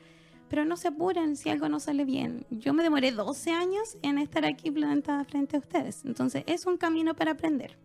[0.49, 2.47] Pero no se apuren si algo no sale bien.
[2.51, 6.05] Yo me demoré 12 años en estar aquí plantada frente a ustedes.
[6.05, 7.77] Entonces es un camino para aprender.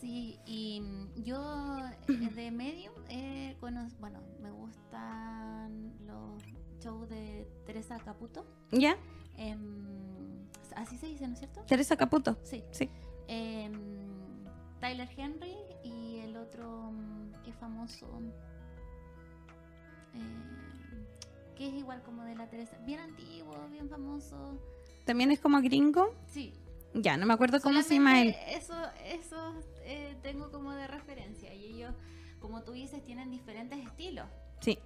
[0.00, 3.86] Sí, y mm, yo eh, de Medium, eh, bueno,
[4.40, 6.42] me gustan los
[6.80, 8.46] shows de Teresa Caputo.
[8.72, 8.96] ¿Ya?
[9.36, 10.46] Em,
[10.76, 11.62] así se dice, ¿no es cierto?
[11.66, 12.38] Teresa Caputo.
[12.42, 12.64] Sí.
[12.70, 12.88] Sí.
[13.28, 14.00] Em,
[14.80, 18.06] Tyler Henry y el otro mm, que famoso,
[20.14, 20.69] em,
[21.60, 24.58] que es igual como de la Teresa, bien antiguo, bien famoso.
[25.04, 26.14] También es como gringo.
[26.26, 26.54] Sí,
[26.94, 28.34] Ya, no me acuerdo cómo se llama él.
[28.48, 28.72] Eso,
[29.04, 31.52] eso eh, tengo como de referencia.
[31.52, 31.92] Y ellos,
[32.40, 34.26] como tú dices, tienen diferentes estilos.
[34.60, 34.78] Sí.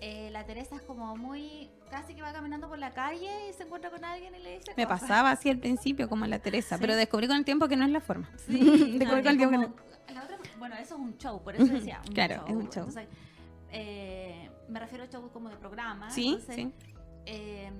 [0.00, 1.70] Eh, la Teresa es como muy.
[1.88, 4.72] casi que va caminando por la calle y se encuentra con alguien y le dice.
[4.76, 5.02] Me cosas.
[5.02, 6.80] pasaba así al principio, como la Teresa, Sí.
[6.80, 8.28] pero descubrí con el tiempo que no es la forma.
[8.44, 8.58] Sí,
[8.98, 9.76] Descubrí no, con que el tiempo que como-
[10.08, 10.14] no.
[10.14, 12.02] la otra- bueno, eso es un show, por eso decía.
[12.08, 12.88] Un claro, es un show.
[12.88, 13.06] Entonces,
[13.70, 16.10] eh, me refiero a show como de programa.
[16.10, 16.72] Sí, entonces, sí.
[17.26, 17.70] eh,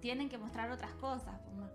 [0.00, 1.40] tienen que mostrar otras cosas.
[1.42, 1.68] como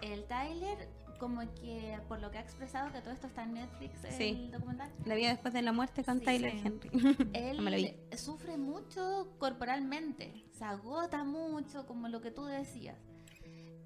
[0.00, 4.00] El Tyler como que por lo que ha expresado, que todo esto está en Netflix,
[4.10, 4.30] Sí.
[4.30, 6.62] el documental, La vida después de la muerte con Sí, Tyler sí.
[6.64, 6.90] Henry.
[7.32, 7.94] él No lo vi.
[8.16, 12.98] sufre mucho corporalmente, se agota mucho, como lo que tú decías.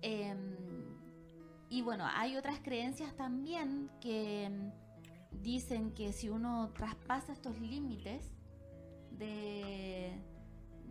[0.00, 0.56] Em,
[1.68, 4.72] y bueno, hay otras creencias también que em,
[5.32, 8.32] dicen que si uno traspasa estos límites
[9.18, 10.12] de,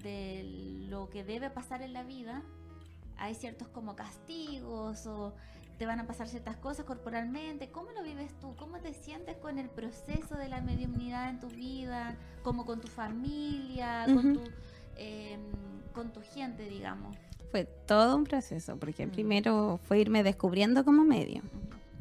[0.04, 2.44] de lo que debe pasar en la vida,
[3.18, 5.34] hay ciertos como castigos o
[5.78, 7.70] te van a pasar ciertas cosas corporalmente.
[7.70, 8.56] ¿Cómo lo vives tú?
[8.58, 12.16] ¿Cómo te sientes con el proceso de la mediumnidad en tu vida?
[12.44, 14.34] Como con tu familia, con, Ujú.
[14.34, 14.42] tu,
[14.98, 15.42] em,
[15.94, 17.16] con tu gente, digamos.
[17.52, 19.12] Fue todo un proceso, porque Mm.
[19.12, 21.42] primero fue irme descubriendo como medio.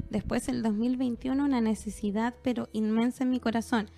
[0.09, 3.89] Después, el 2021, una necesidad, pero inmensa en mi corazón.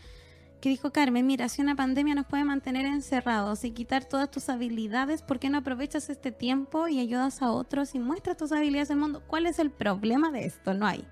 [0.61, 4.49] Que dijo Carmen, mira, si una pandemia nos puede mantener encerrados y quitar todas tus
[4.49, 8.91] habilidades, ¿por qué no aprovechas este tiempo y ayudas a otros y muestras tus habilidades
[8.91, 9.23] al mundo?
[9.25, 10.73] ¿Cuál es el problema de esto?
[10.73, 11.05] No hay.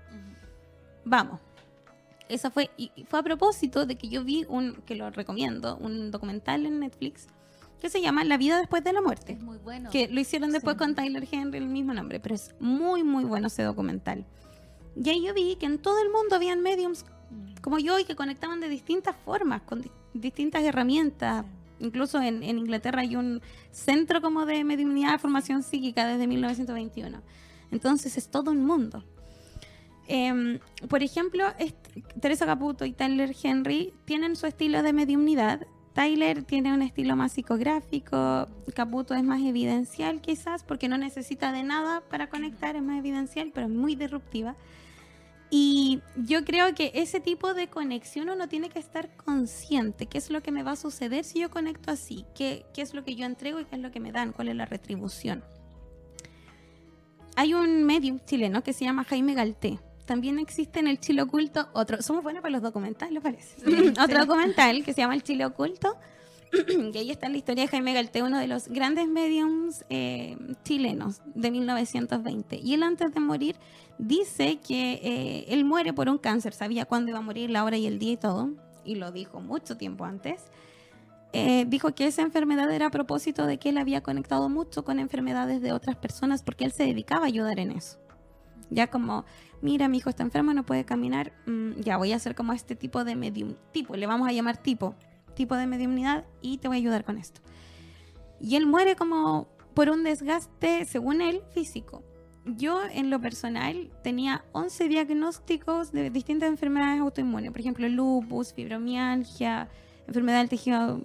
[1.04, 1.40] Vamos.
[2.28, 5.76] Esa fue, y y fue a propósito de que yo vi un, que lo recomiendo,
[5.78, 7.26] un documental en Netflix
[7.80, 9.88] que se llama La vida después de la muerte Es muy bueno.
[9.90, 10.78] que lo hicieron después Sí.
[10.78, 14.26] con Tyler Henry, el mismo nombre, pero es muy, muy bueno ese documental.
[15.02, 17.06] Y ahí yo vi que en todo el mundo habían mediums
[17.62, 21.44] como yo y que conectaban de distintas formas, con di- distintas herramientas.
[21.80, 27.20] Incluso en, en Inglaterra hay un centro como de mediunidad de formación psíquica desde 1921.
[27.70, 29.04] Entonces es todo un mundo.
[30.06, 31.44] Em, por ejemplo,
[32.20, 35.66] Teresa Caputo y Tyler Henry tienen su estilo de mediumnidad.
[35.92, 41.62] Tyler tiene un estilo más psicográfico, Caputo es más evidencial quizás porque no necesita de
[41.64, 44.54] nada para conectar, es más evidencial, pero es muy disruptiva.
[45.50, 50.30] Y yo creo que ese tipo de conexión uno tiene que estar consciente, qué es
[50.30, 53.14] lo que me va a suceder si yo conecto así, qué, qué es lo que
[53.14, 55.42] yo entrego y qué es lo que me dan, cuál es la retribución.
[57.36, 59.78] Hay un medium chileno que se llama Jaime Galté.
[60.04, 62.02] También existe en el Chile Oculto otro.
[62.02, 63.56] Somos buenos para los documentales, parece.
[64.02, 65.96] otro documental que se llama El Chile Oculto.
[66.94, 71.20] y ahí está la historia de Jaime Galté, uno de los grandes mediums eh, chilenos
[71.34, 72.56] de 1920.
[72.62, 73.56] Y él antes de morir
[73.98, 76.54] dice que eh, él muere por un cáncer.
[76.54, 78.50] Sabía cuándo iba a morir, la hora y el día y todo.
[78.84, 80.44] Y lo dijo mucho tiempo antes.
[81.32, 84.98] Eh, dijo que esa enfermedad era a propósito de que él había conectado mucho con
[84.98, 87.98] enfermedades de otras personas porque él se dedicaba a ayudar en eso.
[88.70, 89.24] Ya como,
[89.60, 92.76] mira, mi hijo está enfermo, no puede caminar, mm, ya voy a hacer como este
[92.76, 94.94] tipo de medium, tipo, le vamos a llamar tipo,
[95.38, 97.40] tipo de mediumnidad y te voy a ayudar con esto.
[98.40, 102.02] Y él muere como por un desgaste, según él, físico.
[102.44, 109.68] Yo, en lo personal, tenía 11 diagnósticos de distintas enfermedades autoinmunes, por ejemplo, lupus, fibromialgia,
[110.06, 111.00] enfermedad del tejido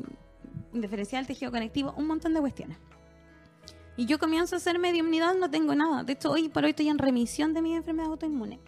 [0.74, 2.78] diferencial, tejido conectivo, un montón de cuestiones.
[3.96, 6.04] Y yo comienzo a hacer mediumnidad, no tengo nada.
[6.04, 8.60] De hecho, hoy por hoy estoy en remisión de mi enfermedad autoinmune.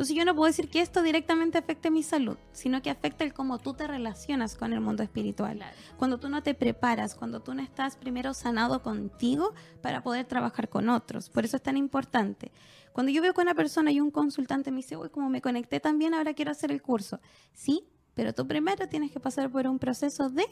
[0.00, 3.34] Entonces yo no puedo decir que esto directamente afecte mi salud, sino que afecta el
[3.34, 5.58] cómo tú te relacionas con el mundo espiritual.
[5.58, 5.76] Claro.
[5.98, 10.70] Cuando tú no te preparas, cuando tú no estás primero sanado contigo para poder trabajar
[10.70, 11.28] con otros.
[11.28, 12.50] Por eso es tan importante.
[12.94, 15.80] Cuando yo veo que una persona y un consultante me dice, uy, como me conecté
[15.80, 17.20] también, ahora quiero hacer el curso.
[17.52, 17.84] Sí,
[18.14, 20.46] pero tú primero tienes que pasar por un proceso de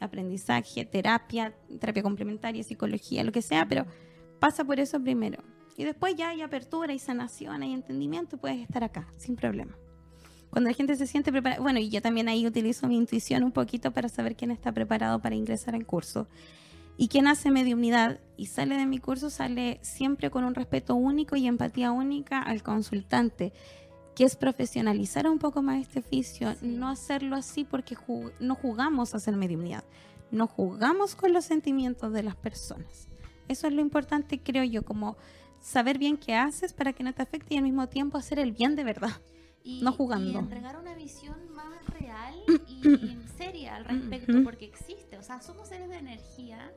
[0.00, 3.86] aprendizaje, terapia, terapia complementaria, psicología, lo que sea, pero
[4.38, 5.42] pasa por eso primero.
[5.76, 9.74] Y después ya hay apertura, hay sanación, hay entendimiento, puedes estar acá, sin problema.
[10.50, 13.52] Cuando la gente se siente preparada, bueno, y yo también ahí utilizo mi intuición un
[13.52, 16.26] poquito para saber quién está preparado para ingresar al curso.
[16.98, 21.36] Y quien hace mediunidad y sale de mi curso sale siempre con un respeto único
[21.36, 23.54] y empatía única al consultante,
[24.14, 26.66] que es profesionalizar un poco más este oficio, Sí.
[26.66, 29.84] no hacerlo así porque ju- no jugamos a hacer mediunidad,
[30.30, 33.08] no jugamos con los sentimientos de las personas.
[33.48, 35.16] Eso es lo importante, creo yo, como
[35.62, 38.52] saber bien qué haces para que no te afecte y al mismo tiempo hacer el
[38.52, 39.10] bien de verdad.
[39.64, 40.30] Y, No jugando.
[40.30, 42.34] y entregar una visión más real
[42.66, 45.16] y seria al respecto, porque existe.
[45.18, 46.70] O sea, somos seres de energía.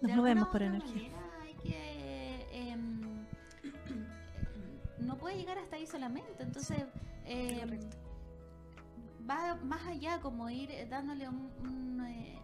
[0.00, 0.94] Nos De movemos por energía.
[1.10, 2.46] manera hay que.
[2.70, 3.00] em,
[4.98, 6.42] no puede llegar hasta ahí solamente.
[6.42, 6.78] Entonces,
[7.26, 7.80] em,
[9.28, 11.50] va más allá, como ir eh, dándole un.
[11.60, 12.38] un, eh,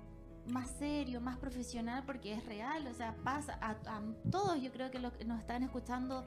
[0.49, 4.91] más serio, más profesional, porque es real, o sea, pasa a, a todos, yo creo
[4.91, 6.25] que los que nos están escuchando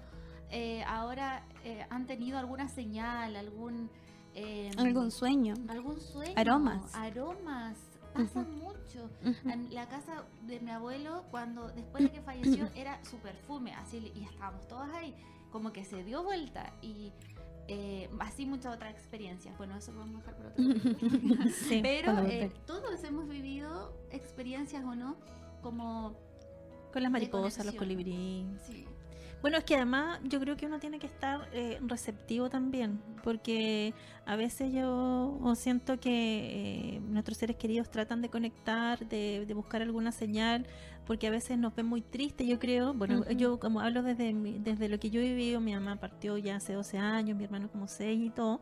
[0.50, 3.90] eh, ahora eh, han tenido alguna señal, algún...
[4.34, 5.56] eh, Algún sueño.
[5.68, 6.34] algún sueño.
[6.38, 6.94] Aromas.
[6.96, 7.78] Aromas.
[8.14, 9.10] Pasa mucho.
[9.44, 14.12] En la casa de mi abuelo, cuando después de que falleció, era su perfume, así,
[14.16, 15.14] y estábamos todas ahí,
[15.52, 17.12] como que se dio vuelta y
[17.68, 19.58] eh, así muchas otras experiencias.
[19.58, 20.64] Bueno, eso vamos a dejar por otro.
[21.68, 25.18] Sí, Pero eh, todos hemos vivido experiencias o no,
[25.62, 26.16] como
[26.94, 28.62] con las mariposas, los colibríes.
[28.66, 28.88] sí,
[29.46, 33.94] Bueno, es que además yo creo que uno tiene que estar eh, receptivo también, porque
[34.26, 40.12] a veces yo siento que eh, nuestros seres queridos tratan de conectar, de, buscar alguna
[40.12, 40.66] señal,
[41.06, 42.96] porque a veces nos ven muy tristes, yo creo.
[42.96, 46.56] Bueno, yo como hablo desde, desde lo que yo he vivido, mi mamá partió ya
[46.56, 48.62] hace 12 años, mi hermano como 6 y todo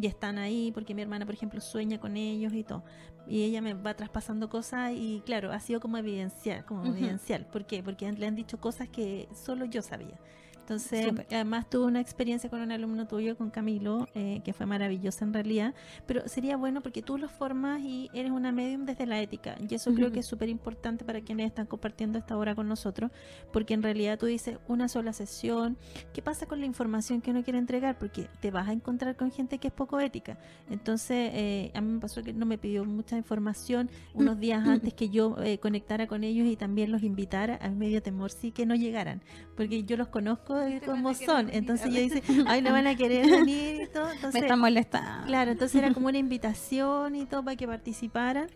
[0.00, 2.84] y están ahí porque mi hermana, por ejemplo, sueña con ellos y todo.
[3.26, 7.46] Y ella me va traspasando cosas y claro, ha sido como evidencial, como evidencial.
[7.46, 7.82] ¿Por qué?
[7.82, 10.18] Porque le han dicho cosas que solo yo sabía.
[10.64, 15.26] Entonces, además tuve una experiencia con un alumno tuyo, con Camilo, eh, que fue maravillosa
[15.26, 15.74] en realidad,
[16.06, 19.74] pero sería bueno porque tú lo formas y eres una medium desde la ética, y
[19.74, 23.10] eso creo que es súper importante para quienes están compartiendo esta hora con nosotros,
[23.52, 25.76] porque en realidad tú dices una sola sesión,
[26.14, 27.98] ¿qué pasa con la información que uno quiere entregar?
[27.98, 30.38] Porque te vas a encontrar con gente que es poco ética.
[30.70, 34.94] Entonces, eh, a mí me pasó que no me pidió mucha información unos días antes
[34.94, 38.64] que yo eh, conectara con ellos y también los invitara, a medio temor sí que
[38.64, 39.20] no llegaran,
[39.56, 40.53] porque yo los conozco
[40.84, 41.50] como son.
[41.52, 44.10] Entonces yo dice, ay, no van a querer venir y todo.
[44.10, 45.26] Entonces, Me está molestando.
[45.26, 48.48] Claro, entonces era como una invitación y todo para que participaran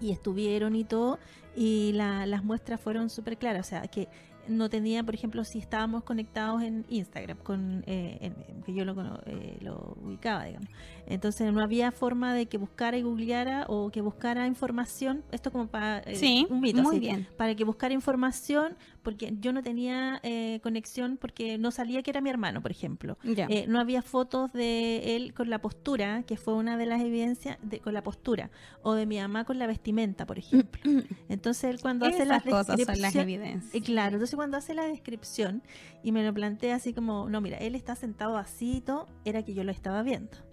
[0.00, 1.18] y estuvieron y todo.
[1.56, 3.66] Y la, las muestras fueron súper claras.
[3.66, 4.08] O sea, que
[4.48, 8.32] no tenía, por ejemplo, si estábamos conectados en Instagram, con eh,
[8.64, 8.94] que yo lo,
[9.26, 10.68] eh, lo ubicaba, digamos.
[11.06, 15.68] Entonces no había forma de que buscara y googleara o que buscara información, esto como
[15.68, 17.28] para eh, un mito, muy bien.
[17.36, 22.20] para que buscara información, porque yo no tenía eh, conexión porque no salía que era
[22.20, 23.18] mi hermano, por ejemplo.
[23.24, 27.58] Eh, no había fotos de él con la postura, que fue una de las evidencias,
[27.62, 28.50] de, con la postura,
[28.82, 30.80] o de mi mamá con la vestimenta, por ejemplo.
[31.28, 33.82] Entonces él cuando hace las cosas son las evidencias.
[33.84, 35.62] claro, entonces cuando hace la descripción
[36.02, 39.54] y me lo plantea así como, no, mira, él está sentado así, todo, era que
[39.54, 40.47] yo lo estaba viendo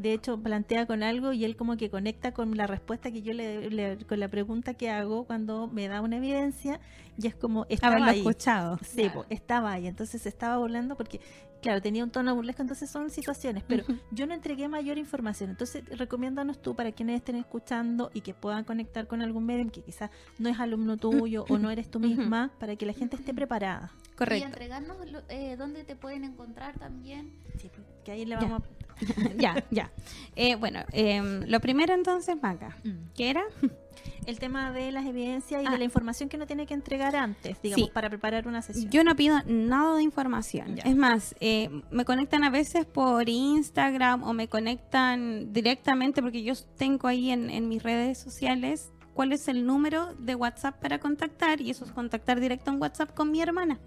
[0.00, 3.34] de hecho plantea con algo y él como que conecta con la respuesta que yo
[3.34, 6.80] le, con la pregunta que hago cuando me da una evidencia
[7.18, 8.20] y es como estaba ahí.
[8.20, 8.78] escuchado.
[8.82, 9.86] Sí estaba ahí.
[9.86, 11.20] Entonces estaba burlando porque
[11.60, 15.50] claro tenía un tono burlesco entonces son situaciones pero yo no entregué mayor información.
[15.50, 19.82] Entonces recomiéndanos tú para quienes estén escuchando y que puedan conectar con algún medio que
[19.82, 23.34] quizás no es alumno tuyo o no eres tú misma para que la gente esté
[23.34, 24.96] preparada correcto y entregarnos
[25.28, 27.70] eh, dónde te pueden encontrar también sí
[28.04, 28.80] que ahí le vamos a
[29.36, 29.90] ya, ya.
[30.36, 33.12] Eh, bueno, em, lo primero entonces, Maca, mm.
[33.14, 33.42] ¿qué era?
[34.26, 35.78] El tema de las evidencias y de ah.
[35.78, 38.90] la información que uno tiene que entregar antes, digamos, para preparar una sesión.
[38.90, 40.78] Yo no pido nada de información.
[40.84, 46.54] Es más, eh, me conectan a veces por Instagram o me conectan directamente porque yo
[46.76, 51.60] tengo ahí en, en mis redes sociales cuál es el número de WhatsApp para contactar
[51.60, 53.80] y eso es contactar directo en WhatsApp con mi hermana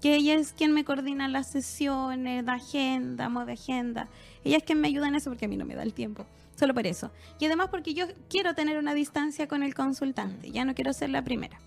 [0.00, 4.08] que ella es quien me coordina las sesiones, da agenda, mueve agenda.
[4.44, 6.24] Ella es quien me ayuda en eso porque a mí no me da el tiempo.
[6.56, 7.10] Solo por eso.
[7.38, 10.50] Y además porque yo quiero tener una distancia con el consultante.
[10.50, 11.58] Ya no quiero ser la primera.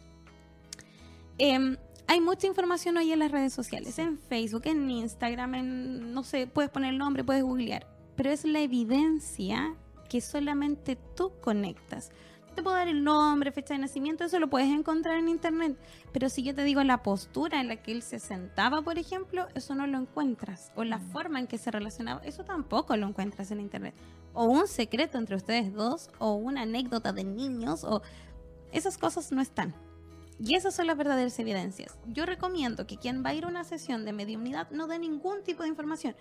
[1.38, 6.24] Em, hay mucha información hoy en las redes sociales, en Facebook, en Instagram, en, no
[6.24, 7.88] sé, puedes poner el nombre, puedes googlear.
[8.16, 9.74] Pero es la evidencia
[10.10, 12.12] que solamente tú conectas
[12.54, 15.78] te puedo dar el nombre, fecha de nacimiento, eso lo puedes encontrar en internet.
[16.12, 19.48] Pero si yo te digo la postura en la que él se sentaba, por ejemplo,
[19.56, 20.72] eso no lo encuentras.
[20.76, 21.12] O la mm.
[21.12, 23.96] forma en que se relacionaba, eso tampoco lo encuentras en internet.
[24.34, 28.02] O un secreto entre ustedes dos, o una anécdota de niños, o
[28.72, 29.74] esas cosas no están.
[30.40, 32.00] Y esas son las verdaderas evidencias.
[32.08, 35.44] Yo recomiendo que quien va a ir a una sesión de mediunidad no dé ningún
[35.44, 36.16] tipo de información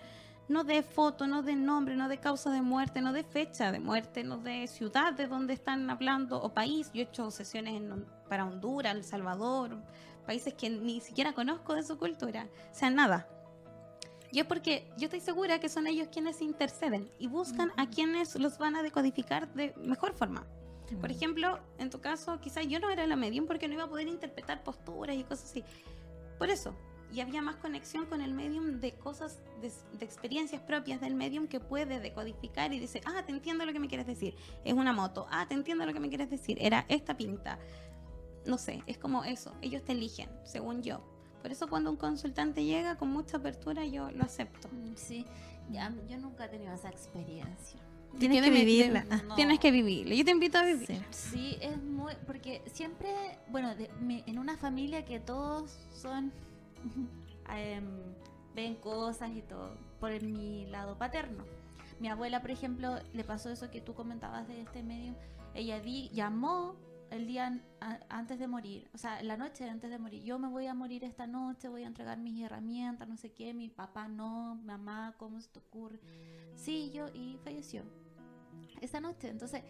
[0.47, 3.79] no de foto, no de nombre, no de causa de muerte, no de fecha de
[3.79, 6.91] muerte, no de ciudad de donde están hablando o país.
[6.93, 7.81] Yo he hecho sesiones
[8.27, 9.81] para Honduras, El Salvador,
[10.25, 13.27] países que ni siquiera conozco de su cultura, o sea, nada.
[14.31, 18.39] Y es porque yo estoy segura que son ellos quienes interceden y buscan a quienes
[18.39, 20.45] los van a decodificar de mejor forma.
[20.99, 23.89] Por ejemplo, en tu caso, quizás yo no era la medium porque no iba a
[23.89, 25.63] poder interpretar posturas y cosas así.
[26.37, 26.75] Por eso,
[27.13, 29.71] y había más conexión con el medium de cosas, de,
[30.05, 33.87] experiencias propias del medium que puede decodificar y dice, ah, te entiendo lo que me
[33.87, 37.17] quieres decir, es una moto, ah, te entiendo lo que me quieres decir, era esta
[37.17, 37.59] pinta.
[38.45, 41.03] No sé, es como eso, ellos te eligen, según yo.
[41.41, 44.69] Por eso cuando un consultante llega con mucha apertura yo lo acepto.
[44.71, 45.25] Mm, sí,
[45.69, 47.79] ya, yo nunca he tenido esa experiencia.
[48.19, 49.05] Tienes que vivirla.
[49.35, 50.15] Tienes que vivirla.
[50.15, 51.01] Yo te invito a vivir.
[51.11, 52.13] Sí, es muy.
[52.27, 53.09] Porque siempre,
[53.47, 56.33] bueno, en una familia que todos son
[57.53, 57.85] Em,
[58.55, 61.43] ven cosas y todo por mi lado paterno.
[61.99, 65.15] Mi abuela, por ejemplo, le pasó eso que tú comentabas de este medio.
[65.53, 66.75] Ella llamó
[67.11, 67.61] el día
[68.09, 70.23] antes de morir, o sea, la noche antes de morir.
[70.23, 73.53] Yo me voy a morir esta noche, voy a entregar mis herramientas, no sé qué.
[73.53, 75.99] Mi papá no, mamá, ¿cómo se te ocurre?
[76.55, 77.83] Sí, yo, y falleció.
[78.79, 79.27] Esa noche.
[79.29, 79.63] Entonces,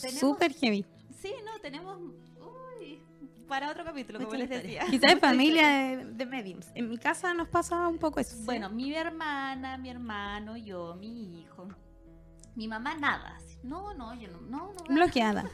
[0.00, 0.84] tenemos- Súper heavy.
[1.20, 1.98] Sí, no, tenemos...
[2.00, 3.00] Uy,
[3.48, 4.62] para otro capítulo, como les historia.
[4.84, 4.86] decía.
[4.90, 6.66] Quizás familia de, de mediums.
[6.74, 8.36] En mi casa nos pasa un poco eso.
[8.44, 11.68] Bueno, mi hermana, mi hermano, yo, mi hijo.
[12.54, 13.38] Mi mamá nada.
[13.62, 14.84] No, no, yo no, no, no.
[14.94, 15.50] bloqueada.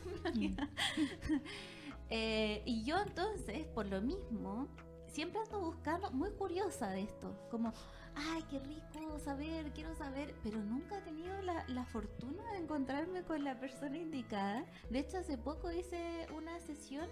[2.10, 4.68] Eh, y yo entonces, por lo mismo,
[5.08, 7.72] siempre ando buscando, muy curiosa de esto, como,
[8.16, 13.22] ay, qué rico saber, quiero saber, pero nunca he tenido la, la fortuna de encontrarme
[13.22, 14.64] con la persona indicada.
[14.90, 17.08] De hecho, hace poco hice una sesión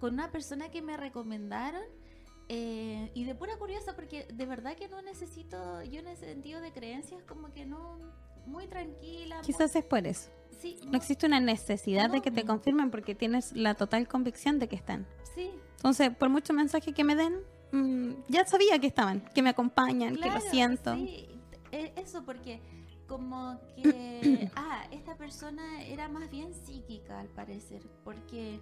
[0.00, 1.82] con una persona que me recomendaron.
[2.48, 6.60] eh, y de pura curiosa, porque de verdad que no necesito, yo en ese sentido
[6.60, 7.98] de creencias, como que no,
[8.46, 9.36] muy tranquila.
[9.36, 10.28] muy- Quizás es por eso.
[10.60, 12.48] sí, No existe una necesidad de que te No.
[12.48, 15.06] confirmen porque tienes la total convicción de que están.
[15.34, 17.40] sí, Entonces, por mucho mensaje que me den,
[17.72, 20.94] mm, ya sabía que estaban, que me acompañan, que lo siento.
[20.94, 21.28] sí,
[21.72, 22.60] e- eso porque
[23.08, 28.60] como que ah esta persona era más bien psíquica al parecer porque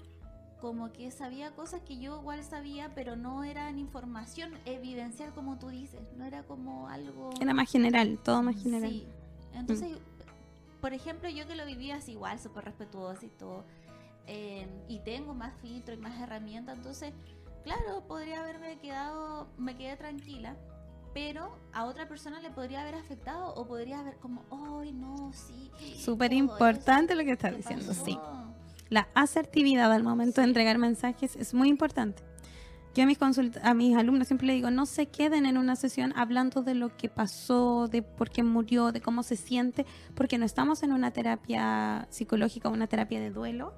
[0.60, 5.68] como que sabía cosas que yo igual sabía pero no eran información evidencial como tú
[5.68, 8.90] dices no era como algo Era más general, todo más general.
[8.90, 9.06] sí
[9.54, 9.98] entonces
[10.80, 13.64] por ejemplo yo que lo vivía así igual súper respetuoso y todo
[14.26, 17.12] eh, y tengo más filtro y más herramientas entonces
[17.64, 20.56] claro podría haberme quedado me quedé tranquila
[21.12, 24.44] pero a otra persona le podría haber afectado o podría haber como
[24.80, 28.04] ay no sí Súper importante lo que estás diciendo, pasó".
[28.04, 28.18] sí.
[28.88, 32.22] La asertividad al momento de entregar mensajes es muy importante.
[32.92, 35.76] Yo a mis, consult- a mis alumnos siempre le digo, no se queden en una
[35.76, 39.86] sesión hablando de lo que pasó, de por qué murió, de cómo se siente,
[40.16, 43.74] porque no estamos en una terapia psicológica, una terapia de duelo.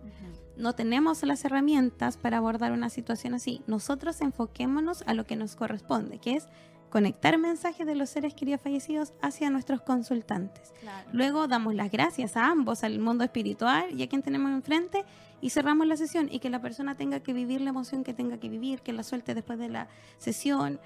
[0.56, 3.62] No tenemos las herramientas para abordar una situación así.
[3.66, 6.48] Nosotros enfoquémonos a lo que nos corresponde, que es
[6.90, 10.74] conectar mensajes de los seres queridos fallecidos hacia nuestros consultantes.
[10.80, 11.08] Claro.
[11.12, 15.04] Luego damos las gracias a ambos, al mundo espiritual y a quien tenemos enfrente,
[15.40, 18.38] y cerramos la sesión y que la persona tenga que vivir la emoción que tenga
[18.38, 19.88] que vivir, que la suelte después de la
[20.18, 20.80] sesión,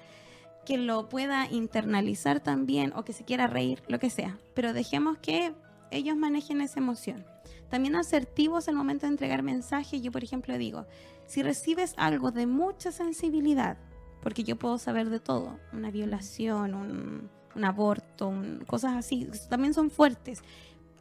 [0.65, 4.37] que lo pueda internalizar también o que se quiera reír, lo que sea.
[4.53, 5.53] Pero dejemos que
[5.91, 7.25] ellos manejen esa emoción.
[7.69, 10.01] También asertivos al momento de entregar mensajes.
[10.01, 10.85] Yo, por ejemplo, digo,
[11.25, 13.77] si recibes algo de mucha sensibilidad,
[14.21, 19.73] porque yo puedo saber de todo, una violación, un, un aborto, un- cosas así, también
[19.73, 20.41] son fuertes.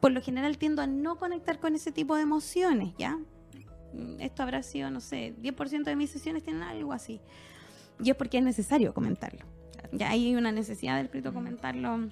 [0.01, 3.19] Por lo general tiendo a no conectar con ese tipo de emociones, ¿ya?
[4.19, 7.21] Esto habrá sido, no sé, 10% de mis sesiones tienen algo así.
[8.03, 9.47] Y es porque es necesario comentarlo.
[9.93, 12.11] Ya hay una necesidad del espíritu comentarlo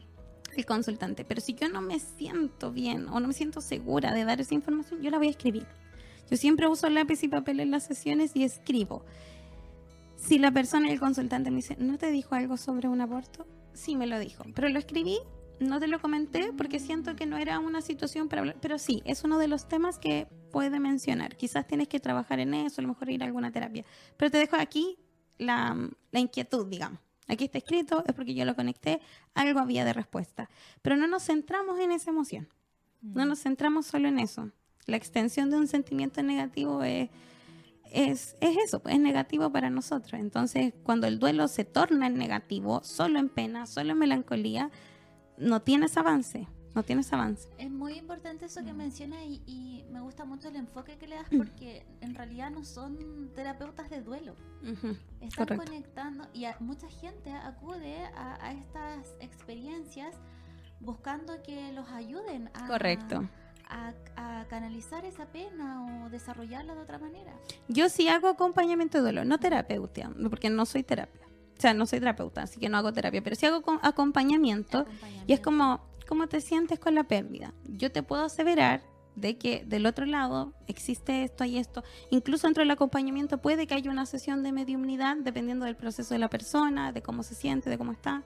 [0.58, 1.24] el consultante.
[1.24, 4.54] Pero si yo no me siento bien o no me siento segura de dar esa
[4.54, 5.66] información, yo la voy a escribir.
[6.30, 9.04] Yo siempre uso lápiz y papel en las sesiones y escribo.
[10.16, 13.46] Si la persona, el consultante me dice, ¿no te dijo algo sobre un aborto?
[13.74, 14.44] Sí, me lo dijo.
[14.54, 15.18] Pero lo escribí,
[15.60, 18.56] no te lo comenté porque siento que no era una situación para hablar.
[18.60, 21.36] Pero sí, es uno de los temas que puede mencionar.
[21.36, 23.84] Quizás tienes que trabajar en eso, a lo mejor ir a alguna terapia.
[24.16, 24.96] Pero te dejo aquí
[25.36, 27.03] la, la inquietud, digamos.
[27.26, 29.00] Aquí está escrito, es porque yo lo conecté,
[29.34, 30.50] algo había de respuesta.
[30.82, 32.48] Pero no nos centramos en esa emoción.
[33.00, 34.50] No nos centramos solo en eso.
[34.86, 37.10] La extensión de un sentimiento negativo es,
[37.90, 40.20] es, es eso, es negativo para nosotros.
[40.20, 44.70] Entonces, cuando el duelo se torna en negativo, solo en pena, solo en melancolía,
[45.38, 47.48] no tienes avance, no tienes avance.
[47.58, 48.76] Es muy importante eso que Mm.
[48.76, 51.18] mencionas y, y me gusta mucho el enfoque que le Mm.
[51.20, 54.34] das porque en realidad no son terapeutas de duelo.
[55.20, 55.64] Están Correcto.
[55.64, 60.14] conectando y a- mucha gente acude a, a estas experiencias
[60.80, 63.28] buscando que los ayuden a, Correcto.
[63.68, 67.32] a, a canalizar esa pena o desarrollarla de otra manera.
[67.68, 71.20] Yo sí hago acompañamiento de duelo, no terapeuta, porque no soy terapia.
[71.56, 74.86] O sea, no soy terapeuta, así que no hago terapia, pero sí hago co- acompañamiento.
[75.26, 75.42] Y es Acompañamiento.
[75.44, 77.52] como, ¿cómo te sientes con la pérdida?
[77.64, 78.82] Yo te puedo aseverar
[79.16, 81.84] de que del otro lado existe esto y esto.
[82.10, 86.18] Incluso dentro del acompañamiento puede que haya una sesión de mediumnidad dependiendo del proceso de
[86.18, 88.24] la persona, de cómo se siente, de cómo está.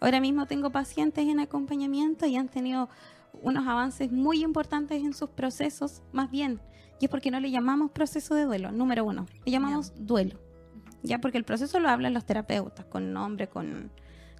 [0.00, 2.88] Ahora mismo tengo pacientes en acompañamiento y han tenido
[3.32, 6.60] unos avances muy importantes en sus procesos, más bien.
[7.00, 9.26] Y es porque no le llamamos proceso de duelo, número uno.
[9.44, 10.38] Le llamamos duelo.
[11.02, 13.90] Ya porque el proceso lo hablan los terapeutas, con nombre, con,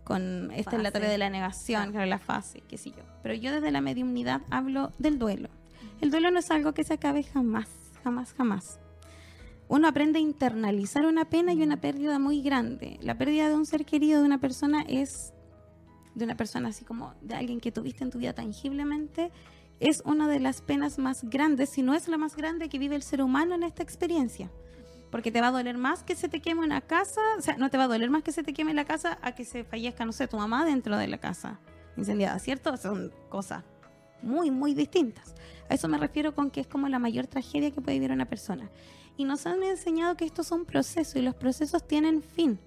[0.07, 3.03] con esta es la teoría de la negación, claro, la fase, qué sé yo.
[3.25, 5.49] Pero yo desde la mediumnidad hablo del duelo.
[6.01, 7.69] El duelo no es algo que se acabe jamás,
[8.05, 8.79] jamás, jamás.
[9.67, 13.01] Uno aprende a internalizar una pena y una pérdida muy grande.
[13.03, 15.33] La pérdida de un ser querido de una persona es
[16.15, 19.33] de una persona así como de alguien que tuviste en tu vida tangiblemente,
[19.81, 22.95] es una de las penas más grandes, si no es la más grande que vive
[22.95, 24.53] el ser humano en esta experiencia.
[25.11, 27.71] Porque te va a doler más que se te queme una casa, o sea, no
[27.71, 30.05] te va a doler más que se te queme la casa a que se fallezca,
[30.05, 31.61] no sé, tu mamá dentro de la casa
[31.97, 32.77] incendiada, ¿cierto?
[32.77, 33.65] Son cosas
[34.23, 35.35] muy, muy distintas.
[35.69, 38.27] A eso me refiero con que es como la mayor tragedia que puede vivir una
[38.27, 38.71] persona.
[39.17, 42.59] Y nos han enseñado que esto es un proceso y los procesos tienen fin.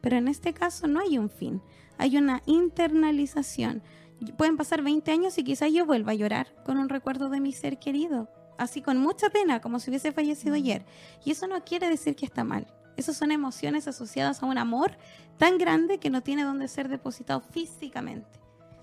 [0.00, 1.60] Pero en este caso no hay un fin,
[1.98, 3.82] hay una internalización.
[4.36, 7.52] Pueden pasar 20 años y quizás yo vuelva a llorar con un recuerdo de mi
[7.52, 8.28] ser querido,
[8.58, 10.84] así con mucha pena, como si hubiese fallecido ayer.
[11.24, 12.66] Y eso no quiere decir que está mal.
[12.96, 14.98] Esas son emociones asociadas a un amor
[15.38, 18.28] tan grande que no tiene dónde ser depositado físicamente.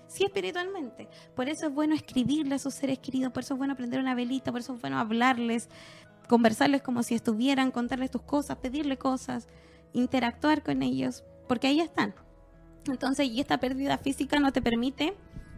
[0.08, 1.08] Sí, espiritualmente.
[1.34, 4.14] Por eso es bueno escribirle a sus seres queridos, por eso es bueno aprender una
[4.14, 5.68] velita, por eso es bueno hablarles,
[6.28, 9.48] conversarles como si estuvieran, contarles tus cosas, pedirle cosas,
[9.92, 12.14] interactuar con ellos, porque ahí están.
[12.86, 15.14] Entonces, y esta pérdida física no te permite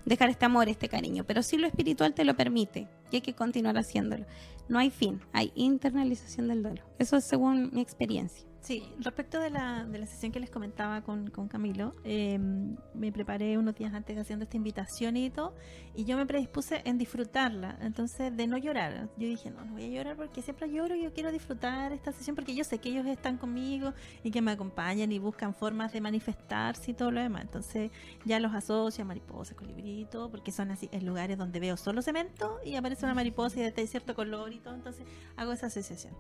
[0.09, 3.35] dejar este amor, este cariño, pero sí lo espiritual te lo permite y hay que
[3.35, 4.25] continuar haciéndolo.
[4.69, 6.85] No hay fin, hay internalización del dolor.
[6.99, 8.48] Eso es según mi experiencia.
[8.69, 13.11] Sí, respecto de la, de la sesión que les comentaba con, con Camilo, em, me
[13.11, 15.55] preparé unos días antes haciendo esta invitación y todo,
[15.95, 19.09] y yo me predispuse en disfrutarla, entonces de no llorar.
[19.17, 22.13] Yo dije, no, no voy a llorar porque siempre lloro y yo quiero disfrutar esta
[22.13, 25.95] sesión porque yo sé que ellos están conmigo y que me acompañan y buscan formas
[25.95, 27.45] de manifestarse y todo lo demás.
[27.45, 27.91] Entonces
[28.27, 32.59] ya los asocio a mariposas, colibrito, porque son así, en lugares donde veo solo cemento
[32.63, 35.07] y aparece una mariposa y de cierto color y todo, entonces
[35.39, 36.13] hago esa asociación.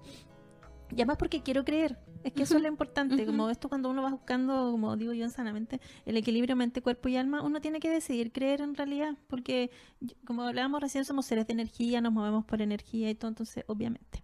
[0.90, 1.98] Y además porque quiero creer.
[2.24, 3.24] Es que eso es lo importante.
[3.24, 7.16] Como esto cuando uno va buscando, como digo yo sanamente, el equilibrio mente, cuerpo y
[7.16, 9.16] alma, uno tiene que decidir creer en realidad.
[9.28, 9.70] Porque,
[10.24, 14.22] como hablábamos recién, somos seres de energía, nos movemos por energía y todo, entonces, obviamente.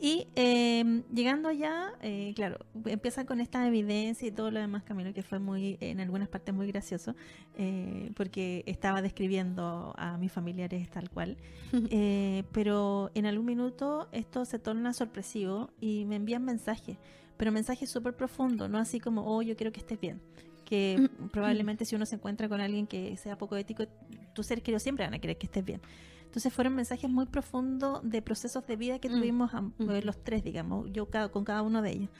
[0.00, 5.12] Y em, llegando allá, eh, claro, empieza con esta evidencia y todo lo demás, Camilo,
[5.12, 7.14] que fue muy, en algunas partes muy gracioso,
[7.56, 11.36] eh, porque estaba describiendo a mis familiares tal cual.
[11.96, 16.98] Eh, pero en algún minuto esto se torna sorpresivo y me envían mensajes,
[17.36, 20.20] pero mensajes súper profundos, no así como, oh, yo quiero que estés bien.
[20.64, 23.84] Que mm, probablemente si uno se encuentra con alguien que sea poco ético,
[24.34, 25.80] tus seres queridos siempre van a querer que estés bien.
[26.24, 30.42] Entonces fueron mensajes muy profundos de procesos de vida que mm, tuvimos eh, los tres,
[30.42, 32.10] digamos, yo con cada uno de ellos.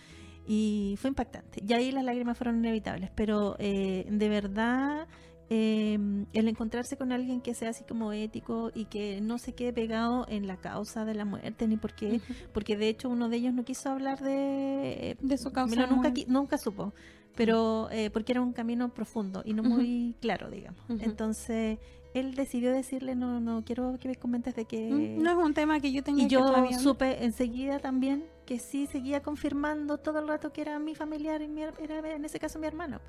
[0.47, 1.62] Y fue impactante.
[1.66, 5.09] Y ahí las lágrimas fueron inevitables, pero eh, de verdad
[5.51, 5.99] eh,
[6.32, 10.26] el encontrarse con alguien que sea así como ético y que no se quede pegado
[10.28, 12.20] en la causa de la muerte ni por qué,
[12.53, 15.86] porque de hecho uno de ellos no quiso hablar de, de su causa.
[15.86, 16.95] nunca, nunca supo,
[17.34, 20.80] pero eh, porque era un camino profundo y no muy claro, digamos.
[20.88, 21.78] Entonces
[22.14, 24.88] él decidió decirle, no, no quiero que me comentes de que...
[24.88, 26.46] No es un tema que yo tenga Y yo
[26.80, 31.60] supe enseguida también que sí seguía confirmando todo el rato que era mi familiar y
[31.82, 33.00] era en ese caso mi hermano.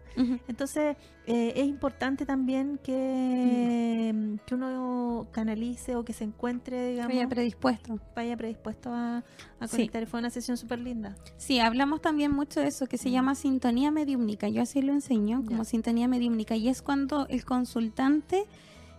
[0.47, 0.97] Entonces
[1.27, 7.13] eh, es importante también que, que uno canalice o que se encuentre, digamos...
[7.13, 7.99] Vaya predispuesto.
[8.15, 9.23] Vaya predispuesto a,
[9.59, 10.07] a conectar.
[10.07, 11.15] Fue una sesión súper linda.
[11.37, 14.47] Sí, hablamos también mucho de eso, que se llama sintonía mediúmnica.
[14.47, 16.55] Yo así lo enseño, como sintonía mediúmnica.
[16.55, 18.45] Y es cuando el consultante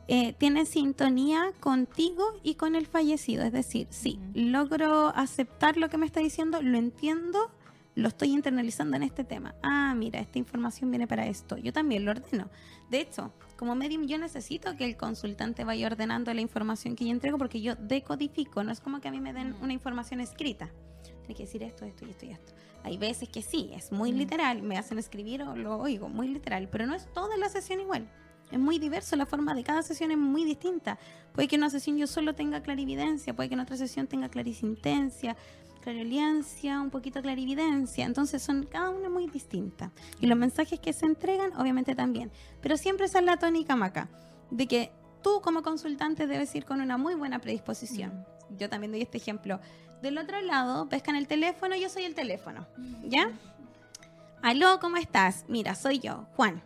[0.09, 3.45] eh, tiene sintonía contigo y con el fallecido.
[3.45, 7.51] Es decir, sí, logro aceptar lo que me está diciendo, lo entiendo,
[7.97, 9.55] lo estoy internalizando en este tema.
[9.63, 11.57] Ah, mira, esta información viene para esto.
[11.57, 12.49] Yo también lo ordeno.
[12.91, 17.11] De hecho, como medium yo necesito que el consultante vaya ordenando la información que yo
[17.11, 18.63] entrego porque yo decodifico.
[18.63, 20.71] No es como que a mí me den una información escrita.
[21.21, 22.53] Tiene que decir esto, esto y esto y esto.
[22.85, 26.69] Hay veces que sí, es muy literal, me hacen escribir o lo oigo, muy literal,
[26.71, 28.09] pero no es toda la sesión igual.
[28.51, 30.99] Es muy diverso, la forma de cada sesión es muy distinta.
[31.33, 34.29] Puede que en una sesión yo solo tenga clarividencia, puede que en otra sesión tenga
[34.29, 35.37] clarisintencia,
[35.83, 38.07] claroliencia, un poquito clarividencia.
[38.07, 39.93] Entonces son cada una muy distinta.
[40.21, 42.31] Y los mensajes que se entregan, obviamente también.
[42.61, 44.09] Pero siempre esa es la tónica, Maca,
[44.51, 44.93] de que
[45.23, 48.13] tú como consultante debes ir con una muy buena predisposición.
[48.51, 48.57] Mm.
[48.59, 49.61] Yo también doy este ejemplo.
[50.03, 52.67] Del otro lado, pescan el teléfono, yo soy el teléfono.
[53.05, 53.31] ¿Ya?
[54.43, 55.45] Aló, ¿cómo estás?
[55.49, 56.63] Mira, soy yo, Juan.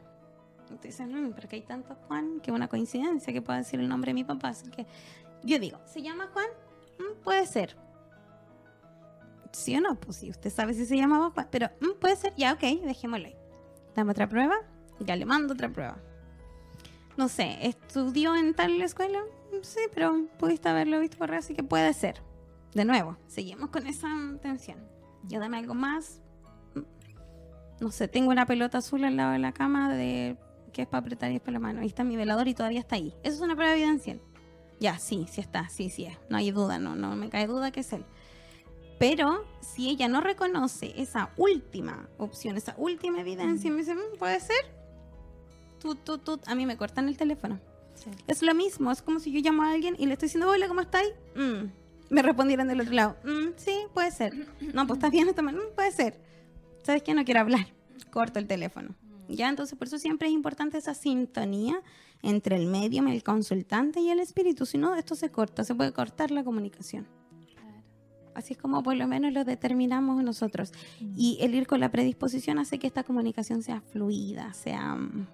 [0.71, 4.11] Entonces, no, pero que hay tanto Juan, que una coincidencia que pueda decir el nombre
[4.11, 4.49] de mi papá.
[4.49, 4.87] Así que
[5.43, 6.47] yo digo, ¿se llama Juan?
[6.99, 7.77] Mm, puede ser.
[9.53, 9.99] ¿Sí o no?
[9.99, 11.49] Pues si usted sabe si se llamaba Juan.
[11.51, 13.37] Pero mm, puede ser, ya, ok, dejémoslo ahí.
[13.95, 14.57] Dame otra prueba,
[15.01, 15.99] ya le mando otra prueba.
[17.17, 19.21] No sé, ¿estudió en tal escuela?
[19.53, 22.23] Mm, sí, pero pudiste haberlo visto por ahí, así que puede ser.
[22.75, 24.09] De nuevo, seguimos con esa
[24.41, 24.79] tensión.
[25.25, 26.21] Ya dame algo más.
[27.81, 30.37] No sé, tengo una pelota azul al lado de la cama de
[30.71, 31.81] que es para apretar y es para la mano.
[31.81, 33.15] Ahí está mi velador y todavía está ahí.
[33.23, 34.21] Eso es una prueba evidencial.
[34.81, 36.17] Ya, sí, sí está, sí, sí es.
[36.29, 38.05] No hay duda, no, no me cae duda que es él.
[38.99, 44.19] Pero si ella no reconoce esa última opción, esa última evidencia, y me dice, mm,
[44.19, 44.63] puede ser,
[45.79, 47.59] tú, tú, tú, a mí me cortan el teléfono.
[48.27, 50.69] Es lo mismo, es como si yo llamo a alguien y le estoy diciendo, hola,
[50.69, 51.13] ¿cómo estáis?
[51.35, 51.71] Mm.
[52.11, 54.35] Me respondieron del otro lado, mm, sí, puede ser.
[54.75, 56.21] No, pues estás bien, está mal, puede ser.
[56.83, 57.15] ¿Sabes qué?
[57.15, 57.69] No quiero hablar.
[58.11, 58.95] Corto el teléfono.
[59.31, 59.49] ¿Ya?
[59.49, 61.81] Entonces, por eso siempre es importante esa sintonía
[62.23, 64.67] entre el medium, el consultante y el espíritu.
[64.67, 67.07] Si no, esto se corta, se puede cortar la comunicación.
[68.35, 70.73] Así es como por lo menos lo determinamos nosotros.
[71.17, 75.27] Y el ir con la predisposición hace que esta comunicación sea fluida, sea mm,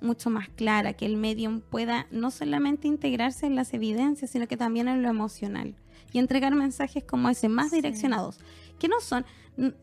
[0.00, 4.56] mucho más clara, que el medium pueda no solamente integrarse en las evidencias, sino que
[4.56, 5.74] también en lo emocional.
[6.12, 7.76] Y entregar mensajes como ese, más Sí.
[7.76, 8.38] direccionados,
[8.78, 9.24] que no son,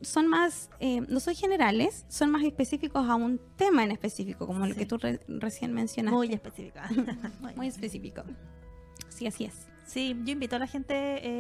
[0.02, 4.66] son más, eh, no son generales, son más específicos a un tema en específico, como
[4.66, 4.80] lo Sí.
[4.80, 6.16] que tú re- recién mencionaste.
[6.16, 6.90] Muy específica.
[7.56, 8.24] Muy específico.
[9.10, 9.68] Sí, así es.
[9.86, 10.96] Sí, yo invito a la gente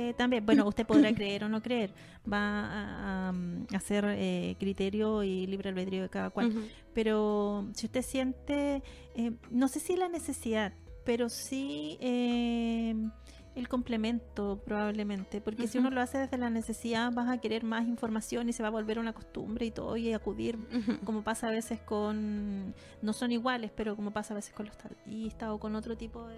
[0.09, 0.45] eh, también.
[0.45, 1.93] Bueno, usted podrá creer o no creer.
[2.31, 3.33] Va a, a,
[3.73, 6.53] a ser eh, criterio y libre albedrío de cada cual.
[6.93, 8.83] Pero si usted siente,
[9.15, 10.73] eh, no sé si la necesidad,
[11.05, 12.95] pero sí eh,
[13.55, 15.41] el complemento probablemente.
[15.41, 18.61] Porque si uno lo hace desde la necesidad, vas a querer más información y se
[18.61, 20.57] va a volver una costumbre y todo, y acudir
[21.03, 24.75] como pasa a veces con no son iguales pero como pasa a veces con los
[25.49, 26.37] o con otro tipo de,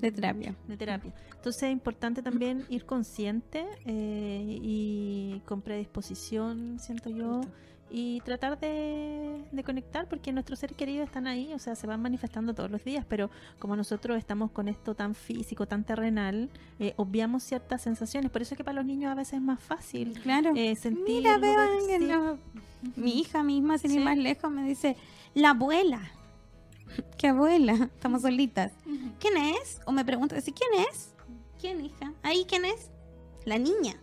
[0.00, 0.54] De terapia.
[0.66, 7.40] de terapia entonces es importante también ir consciente eh, y con predisposición siento yo
[7.96, 12.02] y tratar de, de conectar porque nuestros seres queridos están ahí o sea se van
[12.02, 13.30] manifestando todos los días pero
[13.60, 18.54] como nosotros estamos con esto tan físico tan terrenal eh, obviamos ciertas sensaciones por eso
[18.54, 20.52] es que para los niños a veces es más fácil Claro.
[20.56, 22.04] eh, sentir Mira, vean, que sí.
[22.06, 22.38] no-
[22.96, 24.04] mi hija misma, sin ir Sí.
[24.04, 24.96] más lejos, me dice,
[25.34, 26.00] la abuela.
[27.18, 27.72] ¿Qué abuela?
[27.72, 28.72] Estamos solitas.
[29.20, 29.80] ¿Quién es?
[29.86, 31.14] O me pregunta, ¿sí, ¿quién es?
[31.60, 32.12] ¿Quién, hija?
[32.22, 32.90] ¿Ahí quién es?
[33.46, 33.94] La niña.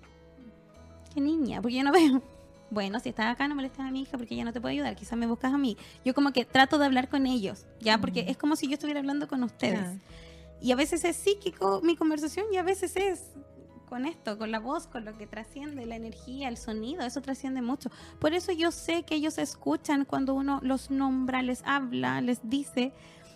[1.14, 1.62] ¿Qué niña?
[1.62, 2.24] Porque yo no veo.
[2.72, 4.96] Bueno, si estás acá no molestes a mi hija porque ella no te puede ayudar.
[4.96, 5.78] Quizás me buscas a mí.
[6.04, 8.00] Yo como que trato de hablar con ellos, ¿ya?
[8.00, 8.30] Porque Mm.
[8.30, 9.80] es como si yo estuviera hablando con ustedes.
[9.80, 10.00] Claro.
[10.62, 13.32] Y a veces es psíquico mi conversación y a veces es
[13.90, 17.62] con esto, con la voz, con lo que trasciende, la energía, el sonido, eso trasciende
[17.62, 17.90] mucho.
[18.20, 22.94] Por eso yo sé que ellos escuchan cuando uno los nombra, les habla, les dice.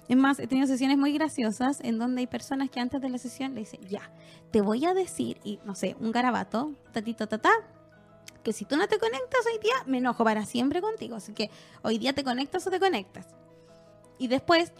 [0.07, 3.17] Es más, he tenido sesiones muy graciosas en donde hay personas que antes de la
[3.17, 4.09] sesión le dicen, ya,
[4.51, 7.49] te voy a decir, y no sé, un garabato, tatito, tatá,
[8.43, 11.15] que si tú no te conectas hoy día, me enojo para siempre contigo.
[11.15, 11.49] Así que
[11.81, 13.27] hoy día te conectas o te conectas.
[14.17, 14.71] Y después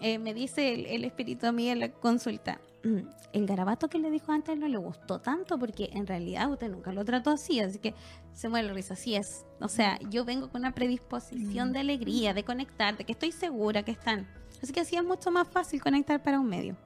[0.00, 2.98] eh, me dice el, el espíritu a mí en la consulta, "Mm,
[3.32, 6.90] el garabato que le dijo antes no le gustó tanto porque en realidad usted nunca
[6.92, 7.94] lo trató así, así que
[8.32, 9.44] se muere la risa, así es.
[9.60, 11.72] O sea, yo vengo con una predisposición Mm.
[11.72, 14.26] de alegría, de conectar, de que estoy segura que están.
[14.62, 16.76] Así que así es mucho más fácil conectar para un medio.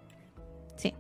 [0.77, 0.93] Sí.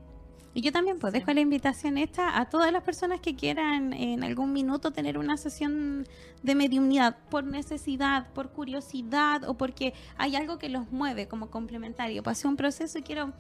[0.53, 4.25] Y yo también pues dejo la invitación esta a todas las personas que quieran en
[4.25, 6.09] algún minuto tener una sesión
[6.43, 12.25] de mediunidad por necesidad, por curiosidad o porque hay algo que los mueve como complementario.
[12.25, 13.33] Pasé un proceso y quiero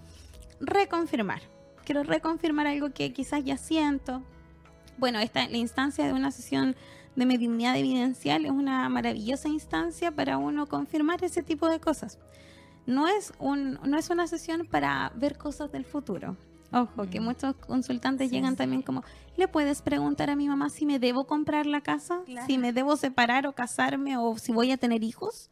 [0.61, 1.43] reconfirmar.
[1.85, 4.23] Quiero reconfirmar algo que quizás ya siento.
[4.97, 6.77] Bueno, esta la instancia de una sesión
[7.17, 12.21] de mediunidad evidencial es una maravillosa instancia para uno confirmar ese tipo de cosas.
[12.87, 16.37] No es un no es una sesión para ver cosas del futuro.
[16.73, 18.59] Ojo, que muchos consultantes Sí, llegan sí.
[18.59, 19.03] también como,
[19.37, 22.23] ¿le puedes preguntar a mi mamá si me debo comprar la casa?
[22.25, 22.47] Claro.
[22.47, 25.51] ¿Si me debo separar o casarme o si voy a tener hijos?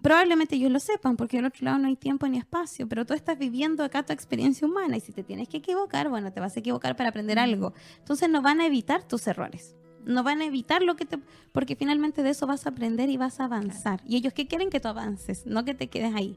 [0.00, 3.14] Probablemente ellos lo sepan porque del otro lado no hay tiempo ni espacio, pero tú
[3.14, 6.56] estás viviendo acá tu experiencia humana y si te tienes que equivocar, bueno, te vas
[6.56, 7.72] a equivocar para aprender algo.
[7.98, 9.76] Entonces no van a evitar tus errores.
[10.04, 11.18] No van a evitar lo que te...
[11.52, 14.00] Porque finalmente de eso vas a aprender y vas a avanzar.
[14.04, 16.36] Y ellos que quieren que tú avances, no que te quedes ahí.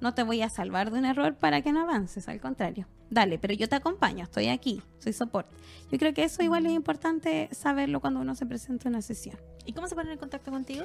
[0.00, 2.86] No te voy a salvar de un error para que no avances, al contrario.
[3.10, 5.54] Dale, pero yo te acompaño, estoy aquí, soy soporte.
[5.90, 9.38] Yo creo que eso igual es importante saberlo cuando uno se presenta a una sesión.
[9.64, 10.84] ¿Y cómo se ponen en contacto contigo?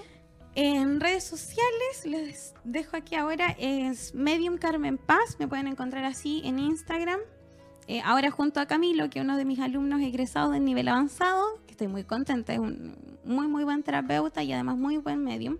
[0.55, 6.41] En redes sociales, les dejo aquí ahora, es Medium Carmen Paz, me pueden encontrar así
[6.43, 7.19] en Instagram.
[7.87, 11.43] Eh, ahora junto a Camilo, que es uno de mis alumnos egresados de nivel avanzado,
[11.65, 15.57] que estoy muy contenta, es un muy, muy buen terapeuta y además muy buen medium.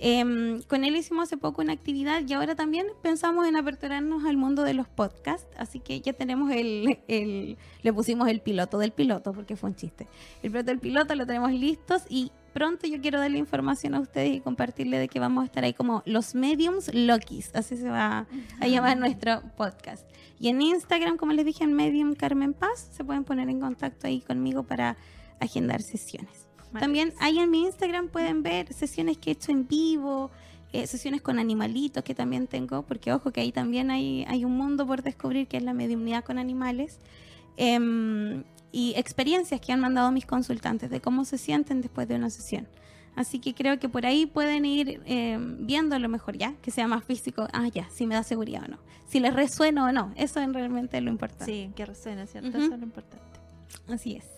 [0.00, 4.36] Em, con él hicimos hace poco una actividad y ahora también pensamos en aperturarnos al
[4.36, 8.92] mundo de los podcasts, así que ya tenemos el, el- le pusimos el piloto del
[8.92, 10.06] piloto porque fue un chiste.
[10.42, 14.36] El piloto del piloto lo tenemos listos y pronto yo quiero darle información a ustedes
[14.36, 18.26] y compartirle de que vamos a estar ahí como los mediums Lokis, así se va
[18.60, 20.08] a llamar nuestro podcast.
[20.40, 24.06] Y en Instagram, como les dije, en Medium Carmen Paz, se pueden poner en contacto
[24.06, 24.96] ahí conmigo para
[25.40, 26.47] agendar sesiones.
[26.72, 30.30] También ahí en mi Instagram pueden ver sesiones que he hecho en vivo,
[30.72, 34.56] eh, sesiones con animalitos que también tengo, porque ojo que ahí también hay, hay un
[34.56, 36.98] mundo por descubrir que es la mediunidad con animales.
[37.56, 42.30] Em, y experiencias que han mandado mis consultantes de cómo se sienten después de una
[42.30, 42.68] sesión.
[43.16, 46.86] Así que creo que por ahí pueden ir em, viendo lo mejor ya, que sea
[46.86, 47.48] más físico.
[47.52, 48.78] Ah, ya, si me da seguridad o no.
[49.08, 50.12] Si les resuena o no.
[50.16, 51.46] Eso es realmente lo importante.
[51.46, 52.56] Sí, que resuena, ¿cierto?
[52.58, 53.26] Eso es lo importante.
[53.88, 54.37] Así es.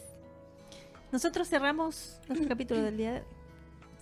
[1.12, 3.24] Nosotros cerramos nuestro capítulo del día de hoy.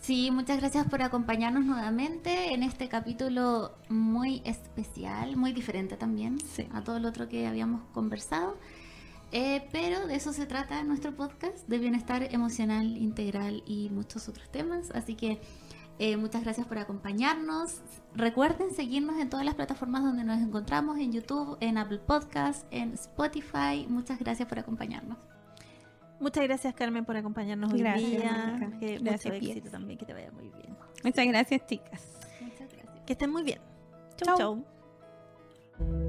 [0.00, 6.68] Sí, muchas gracias por acompañarnos nuevamente en este capítulo muy especial, muy diferente también Sí.
[6.72, 8.56] a todo lo otro que habíamos conversado.
[9.32, 14.48] Eh, pero de eso se trata nuestro podcast, de bienestar emocional, integral y muchos otros
[14.50, 14.90] temas.
[14.92, 15.40] Así que
[15.98, 17.80] eh, muchas gracias por acompañarnos.
[18.14, 22.94] Recuerden seguirnos en todas las plataformas donde nos encontramos, en YouTube, en Apple Podcast, en
[22.94, 23.84] Spotify.
[23.88, 25.18] Muchas gracias por acompañarnos.
[26.20, 28.58] Muchas gracias, Carmen, por acompañarnos hoy día.
[29.00, 30.76] Gracias, mucho éxito también, que te vaya muy bien.
[31.04, 32.18] Muchas gracias, chicas.
[32.40, 33.04] Muchas gracias.
[33.06, 33.60] Que estén muy bien.
[34.16, 34.36] chau.
[34.36, 36.07] chau.